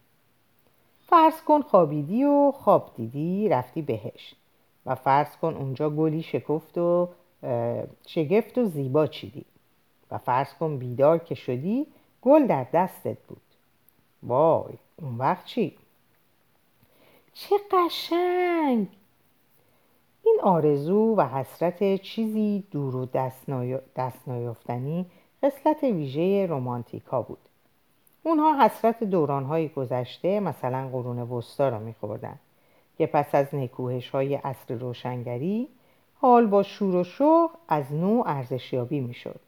فرض 1.07 1.41
کن 1.41 1.61
خوابیدی 1.61 2.23
و 2.23 2.51
خواب 2.51 2.91
دیدی 2.95 3.49
رفتی 3.49 3.81
بهش 3.81 4.35
و 4.85 4.95
فرض 4.95 5.37
کن 5.37 5.53
اونجا 5.53 5.89
گلی 5.89 6.21
شکفت 6.21 6.77
و 6.77 7.09
شگفت 8.07 8.57
و 8.57 8.65
زیبا 8.65 9.07
چیدی 9.07 9.45
و 10.11 10.17
فرض 10.17 10.53
کن 10.53 10.77
بیدار 10.77 11.17
که 11.17 11.35
شدی 11.35 11.87
گل 12.21 12.47
در 12.47 12.65
دستت 12.73 13.17
بود. 13.27 13.41
وای! 14.23 14.73
اون 15.01 15.17
وقت 15.17 15.45
چی؟ 15.45 15.77
چه 17.33 17.55
قشنگ! 17.71 18.87
این 20.23 20.39
آرزو 20.43 21.15
و 21.15 21.27
حسرت 21.27 21.95
چیزی 22.01 22.63
دور 22.71 22.95
و 22.95 23.05
دست 23.95 24.29
نیافتنی 24.29 25.05
خصلت 25.43 25.83
ویژه 25.83 26.45
رومانتیکا 26.45 27.21
بود. 27.21 27.37
اونها 28.23 28.65
حسرت 28.65 29.03
دورانهای 29.03 29.69
گذشته 29.69 30.39
مثلا 30.39 30.89
قرون 30.91 31.19
وسطا 31.19 31.69
را 31.69 31.79
میخوردن. 31.79 32.39
که 32.97 33.07
پس 33.07 33.35
از 33.35 33.55
نکوهش 33.55 34.09
های 34.09 34.35
اصر 34.35 34.73
روشنگری 34.73 35.67
حال 36.15 36.47
با 36.47 36.63
شور 36.63 36.95
و 36.95 37.03
شوق 37.03 37.51
از 37.67 37.93
نو 37.93 38.23
ارزشیابی 38.25 38.99
می‌شد. 38.99 39.39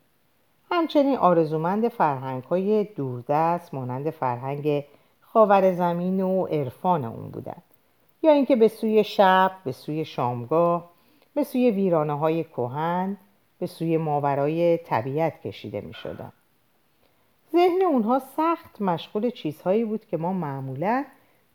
همچنین 0.71 1.17
آرزومند 1.17 1.87
فرهنگ 1.87 2.43
های 2.43 2.83
دوردست 2.83 3.73
مانند 3.73 4.09
فرهنگ 4.09 4.83
خاور 5.35 5.73
زمین 5.73 6.21
و 6.21 6.45
عرفان 6.45 7.05
اون 7.05 7.29
بودند 7.29 7.63
یا 8.23 8.31
اینکه 8.31 8.55
به 8.55 8.67
سوی 8.67 9.03
شب 9.03 9.51
به 9.65 9.71
سوی 9.71 10.05
شامگاه 10.05 10.91
به 11.33 11.43
سوی 11.43 11.71
ویرانه 11.71 12.17
های 12.17 12.43
کوهن 12.43 13.17
به 13.59 13.65
سوی 13.65 13.97
ماورای 13.97 14.77
طبیعت 14.77 15.41
کشیده 15.41 15.81
می 15.81 15.93
شدن. 15.93 16.31
ذهن 17.53 17.81
اونها 17.81 18.19
سخت 18.19 18.81
مشغول 18.81 19.29
چیزهایی 19.29 19.85
بود 19.85 20.05
که 20.05 20.17
ما 20.17 20.33
معمولا 20.33 21.05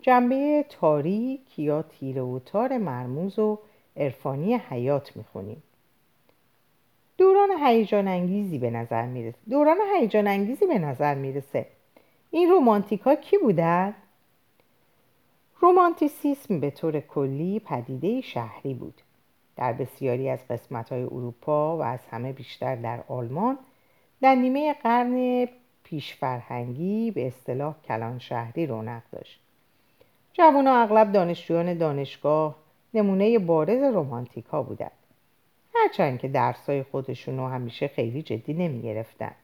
جنبه 0.02 0.64
تاریک 0.68 1.58
یا 1.58 1.82
تیره 1.82 2.22
و 2.22 2.38
تار 2.38 2.78
مرموز 2.78 3.38
و 3.38 3.58
عرفانی 3.96 4.54
حیات 4.54 5.16
می‌خونیم. 5.16 5.62
دوران 7.18 7.50
هیجان 7.64 8.08
انگیزی 8.08 8.58
به 8.58 8.70
نظر 8.70 9.06
می‌رسه. 9.06 9.38
دوران 9.50 9.78
هیجان 9.96 10.26
انگیزی 10.26 10.66
به 10.66 10.78
نظر 10.78 11.14
می‌رسه. 11.14 11.66
این 12.30 12.50
رومانتیکا 12.50 13.14
کی 13.14 13.38
بودن؟ 13.38 13.94
رومانتیسیسم 15.60 16.60
به 16.60 16.70
طور 16.70 17.00
کلی 17.00 17.60
پدیده 17.60 18.20
شهری 18.20 18.74
بود 18.74 19.02
در 19.56 19.72
بسیاری 19.72 20.28
از 20.28 20.48
قسمت‌های 20.48 21.02
اروپا 21.02 21.76
و 21.76 21.82
از 21.82 22.00
همه 22.10 22.32
بیشتر 22.32 22.76
در 22.76 23.04
آلمان 23.08 23.58
در 24.22 24.34
نیمه 24.34 24.74
قرن 24.82 25.48
پیشفرهنگی 25.84 27.10
به 27.10 27.26
اصطلاح 27.26 27.74
کلان 27.88 28.18
شهری 28.18 28.66
رونق 28.66 29.02
داشت 29.12 29.40
جوانها 30.32 30.82
اغلب 30.82 31.12
دانشجویان 31.12 31.78
دانشگاه 31.78 32.56
نمونه 32.94 33.38
بارز 33.38 33.82
رومانتیکا 33.82 34.62
بودند 34.62 34.90
هرچند 35.74 36.18
که 36.18 36.28
درسای 36.28 36.82
خودشون 36.82 37.36
رو 37.36 37.48
همیشه 37.48 37.88
خیلی 37.88 38.22
جدی 38.22 38.54
نمی 38.54 38.82
گرفتن. 38.82 39.34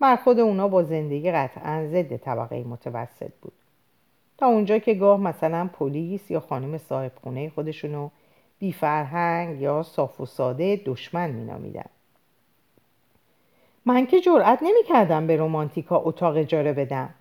برخود 0.00 0.40
اونا 0.40 0.68
با 0.68 0.82
زندگی 0.82 1.32
قطعا 1.32 1.86
ضد 1.86 2.16
طبقه 2.16 2.64
متوسط 2.64 3.30
بود. 3.42 3.52
تا 4.38 4.46
اونجا 4.46 4.78
که 4.78 4.94
گاه 4.94 5.20
مثلا 5.20 5.70
پلیس 5.72 6.30
یا 6.30 6.40
خانم 6.40 6.78
صاحب 6.78 7.12
خونه 7.22 7.50
خودشونو 7.50 8.08
بی 8.58 8.72
فرهنگ 8.72 9.60
یا 9.60 9.82
صاف 9.82 10.20
و 10.20 10.26
ساده 10.26 10.80
دشمن 10.84 11.30
می 11.30 11.44
نامیدن. 11.44 11.88
من 13.86 14.06
که 14.06 14.20
جرأت 14.20 14.62
نمی 14.62 14.82
کردم 14.88 15.26
به 15.26 15.36
رومانتیکا 15.36 16.02
اتاق 16.04 16.36
اجاره 16.36 16.72
بدم. 16.72 17.14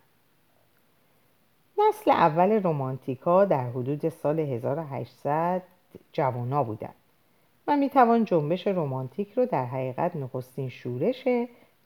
نسل 1.78 2.12
اول 2.12 2.52
رومانتیکا 2.52 3.46
در 3.46 3.70
حدود 3.70 4.10
سال 4.10 4.40
1800 4.40 5.62
جوانا 6.14 6.64
بودند 6.64 6.96
و 7.68 7.78
می 7.78 7.90
توان 7.90 8.26
جنبش 8.26 8.68
رومانتیک 8.68 9.34
رو 9.34 9.46
در 9.46 9.66
حقیقت 9.66 10.16
نخستین 10.16 10.70
شورش 10.70 11.28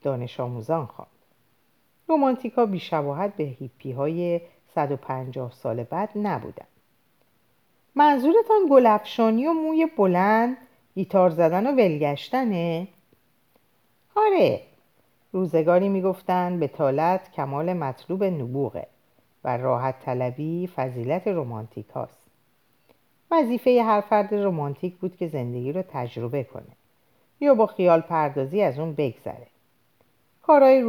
دانش 0.02 0.40
آموزان 0.40 0.86
خواند. 0.86 1.12
رومانتیکا 2.08 2.66
بیشباهت 2.66 3.36
به 3.36 3.44
هیپی 3.44 3.92
های 3.92 4.42
150 4.76 5.52
سال 5.52 5.84
بعد 5.84 6.10
نبودن. 6.16 6.66
منظورتان 7.96 8.60
گلفشانی 8.70 9.48
و 9.48 9.54
موی 9.54 9.88
بلند 9.98 10.58
گیتار 10.96 11.30
زدن 11.30 11.68
و 11.68 11.72
ولگشتنه؟ 11.72 12.88
آره 14.16 14.62
روزگاری 15.32 15.90
می‌گفتند 15.90 16.60
به 16.60 17.20
کمال 17.36 17.74
مطلوب 17.74 18.24
نبوغه 18.24 18.88
و 19.44 19.58
راحت 19.58 19.96
طلبی 20.00 20.70
فضیلت 20.76 21.28
رومانتیک 21.28 21.90
هاست. 21.90 22.22
وظیفه 23.32 23.84
هر 23.84 24.02
فرد 24.02 24.34
رومانتیک 24.34 24.96
بود 24.96 25.16
که 25.16 25.28
زندگی 25.28 25.72
رو 25.72 25.82
تجربه 25.82 26.44
کنه 26.44 26.76
یا 27.40 27.56
با 27.56 27.66
خیال 27.66 28.02
پردازی 28.02 28.62
از 28.62 28.80
اون 28.80 28.94
بگذره. 28.94 29.48
کارهای 30.42 30.82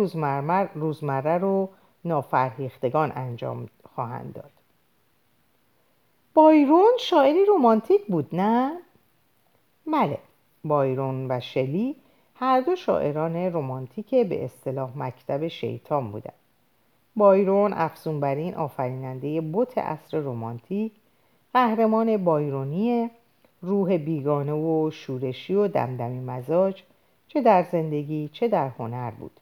روزمره, 0.75 1.39
رو 1.39 1.69
نافرهیختگان 2.05 3.13
انجام 3.15 3.69
خواهند 3.95 4.33
داد. 4.35 4.51
بایرون 6.35 6.93
شاعری 6.99 7.45
رومانتیک 7.45 8.07
بود 8.07 8.29
نه؟ 8.33 8.79
بله 9.87 10.19
بایرون 10.65 11.31
و 11.31 11.41
شلی 11.41 11.97
هر 12.35 12.61
دو 12.61 12.77
شاعران 12.77 13.37
رمانتیک 13.37 14.11
به 14.11 14.45
اصطلاح 14.45 14.91
مکتب 14.97 15.49
شیطان 15.49 16.11
بودند 16.11 16.35
بایرون 17.17 17.73
افزون 17.73 18.21
بر 18.21 18.35
این 18.35 18.55
آفریننده 18.55 19.41
بت 19.41 19.79
اصر 19.79 20.19
رمانتیک 20.19 20.93
قهرمان 21.53 22.25
بایرونی 22.25 23.11
روح 23.63 23.97
بیگانه 23.97 24.53
و 24.53 24.91
شورشی 24.91 25.55
و 25.55 25.69
دمدمی 25.69 26.21
مزاج 26.21 26.83
چه 27.29 27.43
در 27.43 27.63
زندگی 27.63 28.31
چه 28.33 28.49
در 28.49 28.69
هنر 28.69 29.11
بود 29.11 29.41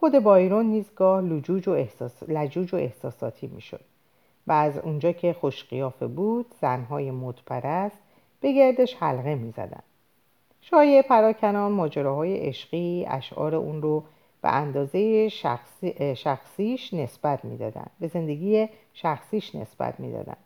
خود 0.00 0.18
بایرون 0.18 0.66
نیزگاه 0.66 1.20
لجوج 1.20 1.68
و, 1.68 1.70
احساس... 1.70 2.22
لجوج 2.28 2.74
و 2.74 2.76
احساساتی 2.76 3.46
می‌شد 3.46 3.80
و 4.46 4.52
از 4.52 4.78
اونجا 4.78 5.12
که 5.12 5.32
خوشقیافه 5.32 6.06
بود 6.06 6.46
زنهای 6.60 7.10
مدپرست 7.10 8.02
به 8.40 8.52
گردش 8.52 8.94
حلقه 8.94 9.34
می‌زدند. 9.34 9.82
شایع 10.60 11.02
پراکنان 11.02 11.72
ماجراهای 11.72 12.36
عشقی 12.36 13.06
اشعار 13.08 13.54
اون 13.54 13.82
رو 13.82 14.04
به 14.42 14.48
اندازه 14.54 15.28
شخصی، 15.28 16.16
شخصیش 16.16 16.94
نسبت 16.94 17.44
می‌دادند. 17.44 17.90
به 18.00 18.08
زندگی 18.08 18.68
شخصیش 18.94 19.54
نسبت 19.54 20.00
می‌دادند. 20.00 20.44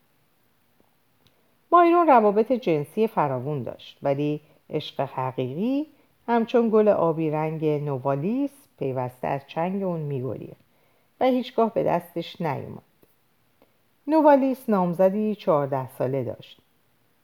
بایرون 1.71 2.07
روابط 2.07 2.53
جنسی 2.53 3.07
فراوون 3.07 3.63
داشت 3.63 3.99
ولی 4.03 4.41
عشق 4.71 5.01
حقیقی 5.01 5.87
همچون 6.27 6.71
گل 6.71 6.89
آبی 6.89 7.31
رنگ 7.31 7.65
نوالیس 7.65 8.64
پیوسته 8.79 9.29
از 9.29 9.41
چنگ 9.47 9.83
اون 9.83 10.01
میگریخت 10.01 10.65
و 11.21 11.25
هیچگاه 11.25 11.75
به 11.75 11.83
دستش 11.83 12.41
نیومد. 12.41 12.83
نوالیس 14.07 14.69
نامزدی 14.69 15.35
چهارده 15.35 15.89
ساله 15.89 16.25
داشت. 16.25 16.61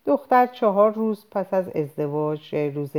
دختر 0.06 0.46
چهار 0.46 0.92
روز 0.92 1.26
پس 1.30 1.54
از 1.54 1.68
ازدواج 1.68 2.54
روز 2.54 2.92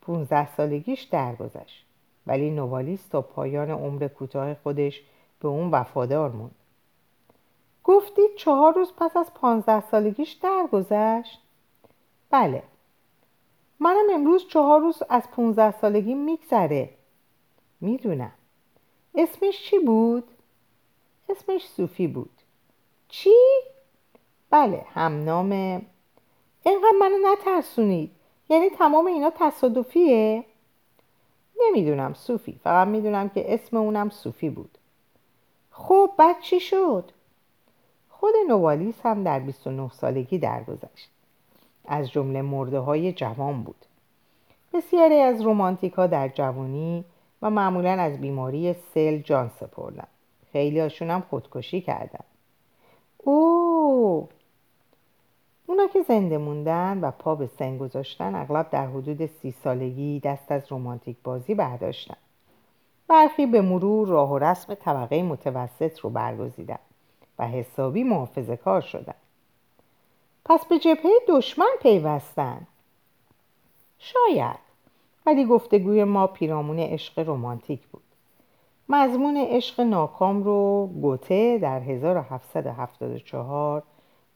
پونزده 0.00 0.54
سالگیش 0.56 1.02
درگذشت. 1.02 1.86
ولی 2.26 2.50
نوالیس 2.50 3.08
تا 3.08 3.22
پایان 3.22 3.70
عمر 3.70 4.08
کوتاه 4.08 4.54
خودش 4.54 5.02
به 5.40 5.48
اون 5.48 5.70
وفادار 5.70 6.30
موند. 6.30 6.54
گفتید 7.84 8.34
چهار 8.36 8.74
روز 8.74 8.92
پس 8.96 9.16
از 9.16 9.34
پانزده 9.34 9.80
سالگیش 9.80 10.32
درگذشت؟ 10.32 11.40
بله. 12.30 12.62
منم 13.80 14.06
امروز 14.14 14.48
چهار 14.48 14.80
روز 14.80 15.02
از 15.08 15.30
پونزده 15.30 15.78
سالگی 15.80 16.14
میگذره. 16.14 16.90
می‌دونم 17.82 18.32
اسمش 19.14 19.62
چی 19.62 19.78
بود؟ 19.78 20.24
اسمش 21.28 21.68
صوفی 21.68 22.06
بود 22.06 22.30
چی؟ 23.08 23.34
بله 24.50 24.84
هم 24.94 25.24
نام 25.24 25.52
اینقدر 26.64 26.96
منو 27.00 27.16
نترسونید 27.32 28.10
یعنی 28.48 28.70
تمام 28.70 29.06
اینا 29.06 29.30
تصادفیه؟ 29.30 30.44
نمی‌دونم 31.60 32.14
صوفی 32.14 32.60
فقط 32.64 32.88
می‌دونم 32.88 33.28
که 33.28 33.54
اسم 33.54 33.76
اونم 33.76 34.10
صوفی 34.10 34.50
بود 34.50 34.78
خب 35.70 36.10
بعد 36.18 36.40
چی 36.40 36.60
شد؟ 36.60 37.10
خود 38.10 38.34
نوالیس 38.48 38.94
هم 39.02 39.24
در 39.24 39.40
29 39.40 39.90
سالگی 39.90 40.38
درگذشت 40.38 41.10
از 41.84 42.10
جمله 42.10 42.42
مرده 42.42 42.78
های 42.78 43.12
جوان 43.12 43.62
بود 43.62 43.86
بسیاری 44.72 45.20
از 45.20 45.40
رومانتیکا 45.42 46.06
در 46.06 46.28
جوانی 46.28 47.04
و 47.42 47.50
معمولا 47.50 47.90
از 47.90 48.20
بیماری 48.20 48.74
سل 48.94 49.18
جان 49.18 49.50
سپردن. 49.60 50.06
خیلی 50.52 50.80
هاشون 50.80 51.10
هم 51.10 51.20
خودکشی 51.30 51.80
کردن. 51.80 52.24
او 53.18 54.28
اونا 55.66 55.86
که 55.86 56.02
زنده 56.02 56.38
موندن 56.38 56.98
و 57.02 57.10
پا 57.10 57.34
به 57.34 57.46
سن 57.58 57.78
گذاشتن 57.78 58.34
اغلب 58.34 58.70
در 58.70 58.86
حدود 58.86 59.26
سی 59.26 59.54
سالگی 59.64 60.20
دست 60.20 60.52
از 60.52 60.72
رومانتیک 60.72 61.16
بازی 61.24 61.54
برداشتن. 61.54 62.16
برخی 63.08 63.46
به 63.46 63.60
مرور 63.60 64.08
راه 64.08 64.32
و 64.32 64.38
رسم 64.38 64.74
طبقه 64.74 65.22
متوسط 65.22 65.98
رو 66.00 66.10
برگزیدن 66.10 66.78
و 67.38 67.48
حسابی 67.48 68.04
محافظه 68.04 68.56
کار 68.56 68.80
شدن. 68.80 69.14
پس 70.44 70.66
به 70.66 70.78
جبهه 70.78 71.12
دشمن 71.28 71.70
پیوستن. 71.82 72.66
شاید. 73.98 74.61
ولی 75.26 75.44
گفتگوی 75.44 76.04
ما 76.04 76.26
پیرامون 76.26 76.78
عشق 76.78 77.28
رمانتیک 77.28 77.86
بود. 77.86 78.02
مضمون 78.88 79.36
عشق 79.36 79.80
ناکام 79.80 80.42
رو 80.42 80.90
گوته 81.02 81.58
در 81.58 81.80
1774 81.80 83.82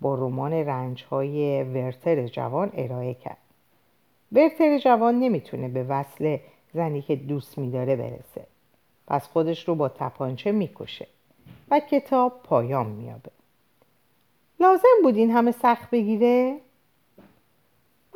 با 0.01 0.15
رمان 0.15 0.53
رنجهای 0.53 1.63
ورتر 1.63 2.27
جوان 2.27 2.71
ارائه 2.75 3.15
کرد. 3.15 3.37
ورتر 4.33 4.79
جوان 4.79 5.19
نمی‌تونه 5.19 5.69
به 5.69 5.85
وصل 5.85 6.39
زنی 6.75 7.03
که 7.03 7.17
دوست 7.17 7.59
میداره 7.59 7.97
برسه. 7.97 8.47
پس 9.07 9.29
خودش 9.29 9.69
رو 9.69 9.75
با 9.75 9.89
تپانچه 9.89 10.53
می‌کشه 10.53 11.07
و 11.71 11.81
کتاب 11.81 12.41
پایان 12.45 12.87
میابه 12.87 13.31
لازم 14.61 15.03
بود 15.03 15.17
این 15.17 15.31
همه 15.31 15.53
سخت 15.53 15.91
بگیره؟ 15.91 16.57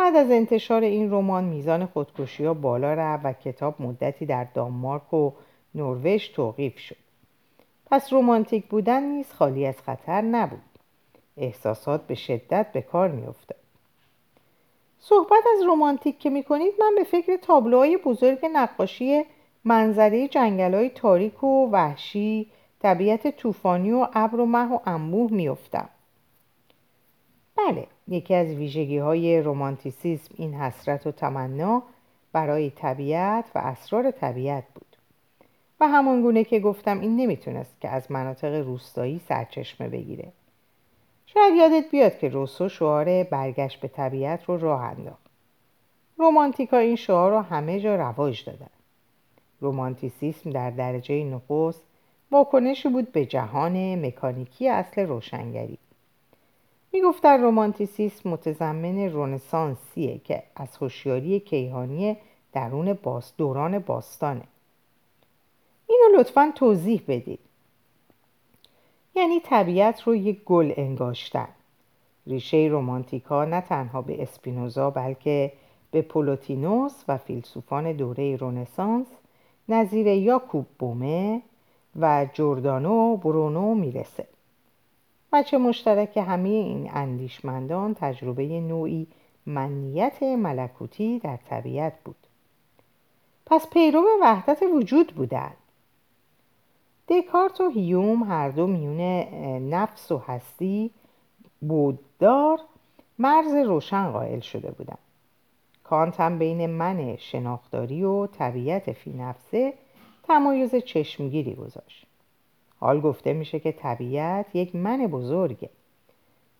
بعد 0.01 0.17
از 0.17 0.31
انتشار 0.31 0.83
این 0.83 1.11
رمان 1.11 1.45
میزان 1.45 1.87
خودکشی 1.87 2.45
ها 2.45 2.55
بالا 2.55 2.95
رفت 2.95 3.25
و 3.25 3.33
کتاب 3.33 3.83
مدتی 3.83 4.27
در 4.27 4.45
دانمارک 4.55 5.15
و 5.15 5.33
نروژ 5.75 6.29
توقیف 6.29 6.79
شد. 6.79 6.97
پس 7.91 8.13
رومانتیک 8.13 8.67
بودن 8.67 9.03
نیز 9.03 9.33
خالی 9.33 9.67
از 9.67 9.83
خطر 9.83 10.21
نبود. 10.21 10.61
احساسات 11.37 12.07
به 12.07 12.15
شدت 12.15 12.67
به 12.73 12.83
کار 12.83 13.09
میافتاد. 13.09 13.59
صحبت 14.99 15.45
از 15.57 15.63
رومانتیک 15.67 16.19
که 16.19 16.31
می‌کنید 16.31 16.73
من 16.81 16.95
به 16.97 17.05
فکر 17.05 17.37
تابلوهای 17.37 17.97
بزرگ 17.97 18.39
نقاشی 18.53 19.23
منظره 19.65 20.29
جنگل 20.29 20.75
های 20.75 20.91
تاریک 20.91 21.45
و 21.45 21.71
وحشی 21.71 22.51
طبیعت 22.83 23.37
طوفانی 23.37 23.93
و 23.93 24.07
ابر 24.15 24.41
و 24.41 24.47
مه 24.47 24.73
و 24.73 24.79
انبوه 24.87 25.33
میافتم. 25.33 25.89
بله 27.67 27.87
یکی 28.09 28.35
از 28.35 28.47
ویژگی 28.47 28.99
های 28.99 29.41
رومانتیسیزم 29.41 30.35
این 30.37 30.55
حسرت 30.55 31.07
و 31.07 31.13
تمنا 31.13 31.83
برای 32.33 32.71
طبیعت 32.71 33.45
و 33.55 33.59
اسرار 33.59 34.11
طبیعت 34.11 34.65
بود. 34.75 34.97
و 35.81 35.89
همان 35.89 36.23
گونه 36.23 36.45
که 36.45 36.61
گفتم 36.61 37.01
این 37.01 37.17
نمی‌تونست 37.17 37.81
که 37.81 37.89
از 37.89 38.13
مناطق 38.13 38.55
روستایی 38.55 39.21
سرچشمه 39.29 39.89
بگیره. 39.89 40.33
شاید 41.27 41.55
یادت 41.55 41.91
بیاد 41.91 42.19
که 42.19 42.29
روسو 42.29 42.69
شعار 42.69 43.25
برگشت 43.25 43.81
به 43.81 43.89
طبیعت 43.89 44.45
رو 44.45 44.59
راه 44.59 44.83
انداخت. 44.83 45.31
رومانتیکا 46.19 46.79
این 46.79 46.97
شعار 46.97 47.31
رو 47.31 47.41
همه 47.41 47.81
جا 47.81 47.97
رواج 47.97 48.45
دادن. 48.45 48.71
رومانتیسیسم 49.61 50.51
در 50.51 50.71
درجه 50.71 51.25
نخست 51.25 51.83
واکنشی 52.31 52.89
بود 52.89 53.13
به 53.13 53.27
جهان 53.27 54.07
مکانیکی 54.07 54.69
اصل 54.69 55.07
روشنگری. 55.07 55.79
می‌گفتن 56.93 57.43
رومانتیسیسم 57.43 58.31
متضمن 58.31 59.11
رونسانسیه 59.11 60.19
که 60.19 60.43
از 60.57 60.77
هوشیاری 60.77 61.41
کیهانی 61.41 62.17
درون 62.53 62.93
باس 62.93 63.33
دوران 63.37 63.79
باستانه. 63.79 64.43
اینو 65.87 66.19
لطفا 66.19 66.53
توضیح 66.55 67.03
بدید. 67.09 67.39
یعنی 69.15 69.41
طبیعت 69.41 70.03
رو 70.03 70.15
یک 70.15 70.45
گل 70.45 70.73
انگاشتن. 70.77 71.49
ریشه 72.27 72.69
رومانتیکا 72.71 73.45
نه 73.45 73.61
تنها 73.61 74.03
به 74.03 74.23
اسپینوزا 74.23 74.91
بلکه 74.91 75.53
به 75.91 76.03
پولوتینوس 76.03 77.05
و 77.09 77.19
فیلسوفان 77.19 77.93
دوره 77.93 78.37
رونسانس 78.37 79.07
نظیر 79.69 80.07
یاکوب 80.07 80.67
بومه 80.79 81.43
و 82.01 82.27
جوردانو 82.33 83.17
برونو 83.17 83.75
می‌رسه. 83.75 84.27
بچه 85.33 85.59
مشترک 85.59 86.17
همه 86.17 86.49
این 86.49 86.91
اندیشمندان 86.95 87.95
تجربه 87.95 88.61
نوعی 88.61 89.07
منیت 89.47 90.23
ملکوتی 90.23 91.19
در 91.19 91.37
طبیعت 91.37 91.93
بود. 92.05 92.17
پس 93.47 93.71
پیرو 93.71 94.05
وحدت 94.23 94.63
وجود 94.63 95.15
بودند 95.15 95.57
دکارت 97.09 97.61
و 97.61 97.69
هیوم 97.69 98.23
هر 98.23 98.49
دو 98.49 98.67
میون 98.67 99.01
نفس 99.71 100.13
و 100.13 100.19
هستی 100.19 100.91
بوددار 101.61 102.61
مرز 103.19 103.55
روشن 103.55 104.11
قائل 104.11 104.41
شده 104.41 104.71
بودند. 104.71 104.99
کانت 105.85 106.21
هم 106.21 106.39
بین 106.39 106.67
من 106.67 107.17
شناختاری 107.17 108.03
و 108.03 108.27
طبیعت 108.27 108.93
فی 108.93 109.13
نفسه 109.13 109.75
تمایز 110.23 110.75
چشمگیری 110.75 111.55
گذاشت. 111.55 112.07
حال 112.81 113.01
گفته 113.01 113.33
میشه 113.33 113.61
که 113.61 113.73
طبیعت 113.73 114.57
یک 114.57 114.75
من 114.75 115.07
بزرگه. 115.07 115.71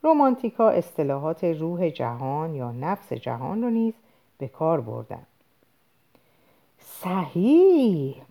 رومانتیکا 0.03 0.71
اصطلاحات 0.71 1.45
روح 1.45 1.91
جهان 1.91 2.55
یا 2.55 2.73
نفس 2.73 3.13
جهان 3.13 3.63
رو 3.63 3.71
نیز 3.71 3.95
به 4.39 4.49
کار 4.49 4.81
بردن. 4.81 5.27
صحیح! 6.79 8.23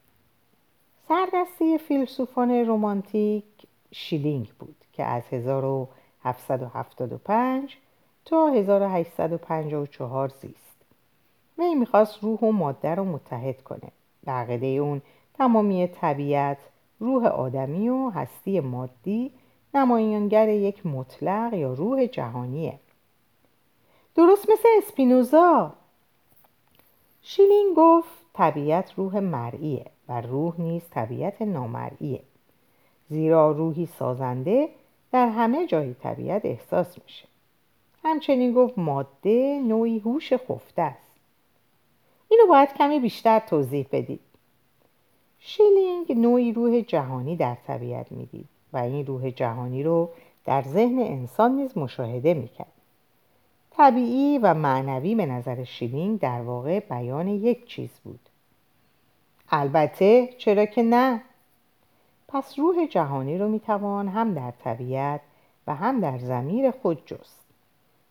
سردسته 1.08 1.78
فیلسوفان 1.78 2.52
رومانتیک 2.52 3.44
شیلینگ 3.92 4.52
بود 4.60 4.76
که 4.94 5.04
از 5.04 5.24
1775 5.32 7.78
تا 8.26 8.48
1854 8.48 10.28
زیست. 10.28 10.78
وی 11.58 11.76
می‌خواست 11.76 12.24
روح 12.24 12.40
و 12.40 12.52
ماده 12.52 12.96
رو 12.96 13.06
متحد 13.06 13.64
کنه. 13.64 13.92
به 14.58 14.68
اون 14.68 15.02
تمامی 15.34 15.88
طبیعت 15.88 16.58
روح 17.00 17.26
آدمی 17.26 17.90
و 17.90 18.10
هستی 18.10 18.60
مادی 18.60 19.32
نمایانگر 19.74 20.50
یک 20.50 20.86
مطلق 20.86 21.54
یا 21.54 21.74
روح 21.74 22.06
جهانیه. 22.06 22.80
درست 24.16 24.50
مثل 24.50 24.70
اسپینوزا. 24.78 25.74
شیلین 27.22 27.74
گفت 27.78 28.10
طبیعت 28.34 28.94
روح 28.98 29.20
مرئیه 29.20 29.86
و 30.10 30.22
روح 30.22 30.62
نیز 30.62 30.82
طبیعت 30.90 31.42
نامرئیه. 31.42 32.22
زیرا 33.10 33.52
روحی 33.52 33.86
سازنده 33.86 34.70
در 35.12 35.30
همه 35.30 35.68
جای 35.68 35.94
طبیعت 35.94 36.46
احساس 36.46 37.00
میشه. 37.04 37.28
همچنین 38.04 38.54
گفت 38.54 38.78
ماده 38.78 39.60
نوعی 39.64 40.00
هوش 40.00 40.34
خفته 40.34 40.82
است. 40.82 41.12
اینو 42.30 42.48
باید 42.48 42.74
کمی 42.74 43.00
بیشتر 43.00 43.40
توضیح 43.40 43.88
بدید. 43.92 44.29
شیلینگ 45.40 46.12
نوعی 46.12 46.54
روح 46.54 46.82
جهانی 46.82 47.36
در 47.36 47.58
طبیعت 47.68 48.12
می‌دید 48.12 48.48
و 48.74 48.78
این 48.78 49.06
روح 49.06 49.30
جهانی 49.30 49.84
رو 49.84 50.10
در 50.46 50.62
ذهن 50.62 51.00
انسان 51.00 51.52
نیز 51.52 51.78
مشاهده 51.78 52.34
می‌کرد. 52.34 52.72
طبیعی 53.72 54.38
و 54.38 54.54
معنوی 54.54 55.16
به 55.16 55.26
نظر 55.26 55.64
شیلینگ 55.64 56.20
در 56.20 56.42
واقع 56.42 56.80
بیان 56.80 57.28
یک 57.28 57.68
چیز 57.68 57.90
بود. 58.04 58.20
البته 59.50 60.30
چرا 60.38 60.66
که 60.66 60.84
نه؟ 60.84 61.22
پس 62.28 62.60
روح 62.60 62.86
جهانی 62.86 63.38
رو 63.38 63.48
می‌توان 63.48 64.08
هم 64.08 64.34
در 64.34 64.52
طبیعت 64.52 65.22
و 65.68 65.76
هم 65.76 66.00
در 66.00 66.18
زمیر 66.18 66.72
خود 66.72 67.06
جست 67.06 67.46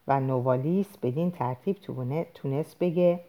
و 0.09 0.21
نوالیس 0.21 0.97
بدین 1.03 1.31
ترتیب 1.31 1.77
تونست 2.35 2.79
بگه 2.79 3.21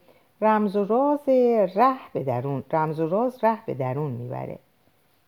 رمز 0.42 0.76
و 0.76 0.86
راز 0.86 1.30
ره 1.76 2.12
به 2.14 2.24
درون 2.24 2.64
رمز 2.72 3.00
و 3.00 3.10
راز 3.10 3.44
ره 3.44 3.66
به 3.66 3.74
درون 3.74 4.12
می‌بره. 4.12 4.60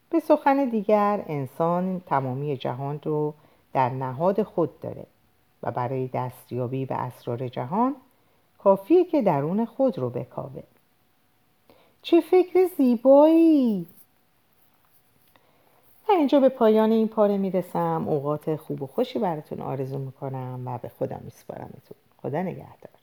به 0.10 0.19
سخن 0.19 0.65
دیگر 0.65 1.24
انسان 1.28 2.02
تمامی 2.06 2.58
جهان 2.58 3.00
رو 3.04 3.34
در 3.74 3.89
نهاد 3.89 4.43
خود 4.43 4.80
داره 4.80 5.06
و 5.63 5.71
برای 5.71 6.08
دستیابی 6.08 6.86
به 6.86 6.95
اسرار 6.95 7.47
جهان 7.47 7.95
کافیه 8.58 9.06
که 9.06 9.21
درون 9.21 9.65
خود 9.65 10.00
رو 10.00 10.10
بکاوه. 10.10 10.63
چه 12.02 12.21
فکر 12.21 12.65
زیبایی! 12.78 13.88
تا 16.08 16.13
اینجا 16.13 16.39
به 16.39 16.50
پایان 16.50 16.91
این 16.91 17.08
پاره 17.08 17.38
می‌رسم. 17.38 18.06
اوقات 18.08 18.56
خوب 18.56 18.82
و 18.82 18.88
خوشی 18.88 19.19
براتون 19.19 19.62
آرزو 19.62 19.97
می‌کنم 19.97 20.62
و 20.65 20.78
به 20.78 20.89
خودم 20.89 21.21
میسپارمتون. 21.24 21.97
خدا 22.21 22.41
نگهدار. 22.41 23.00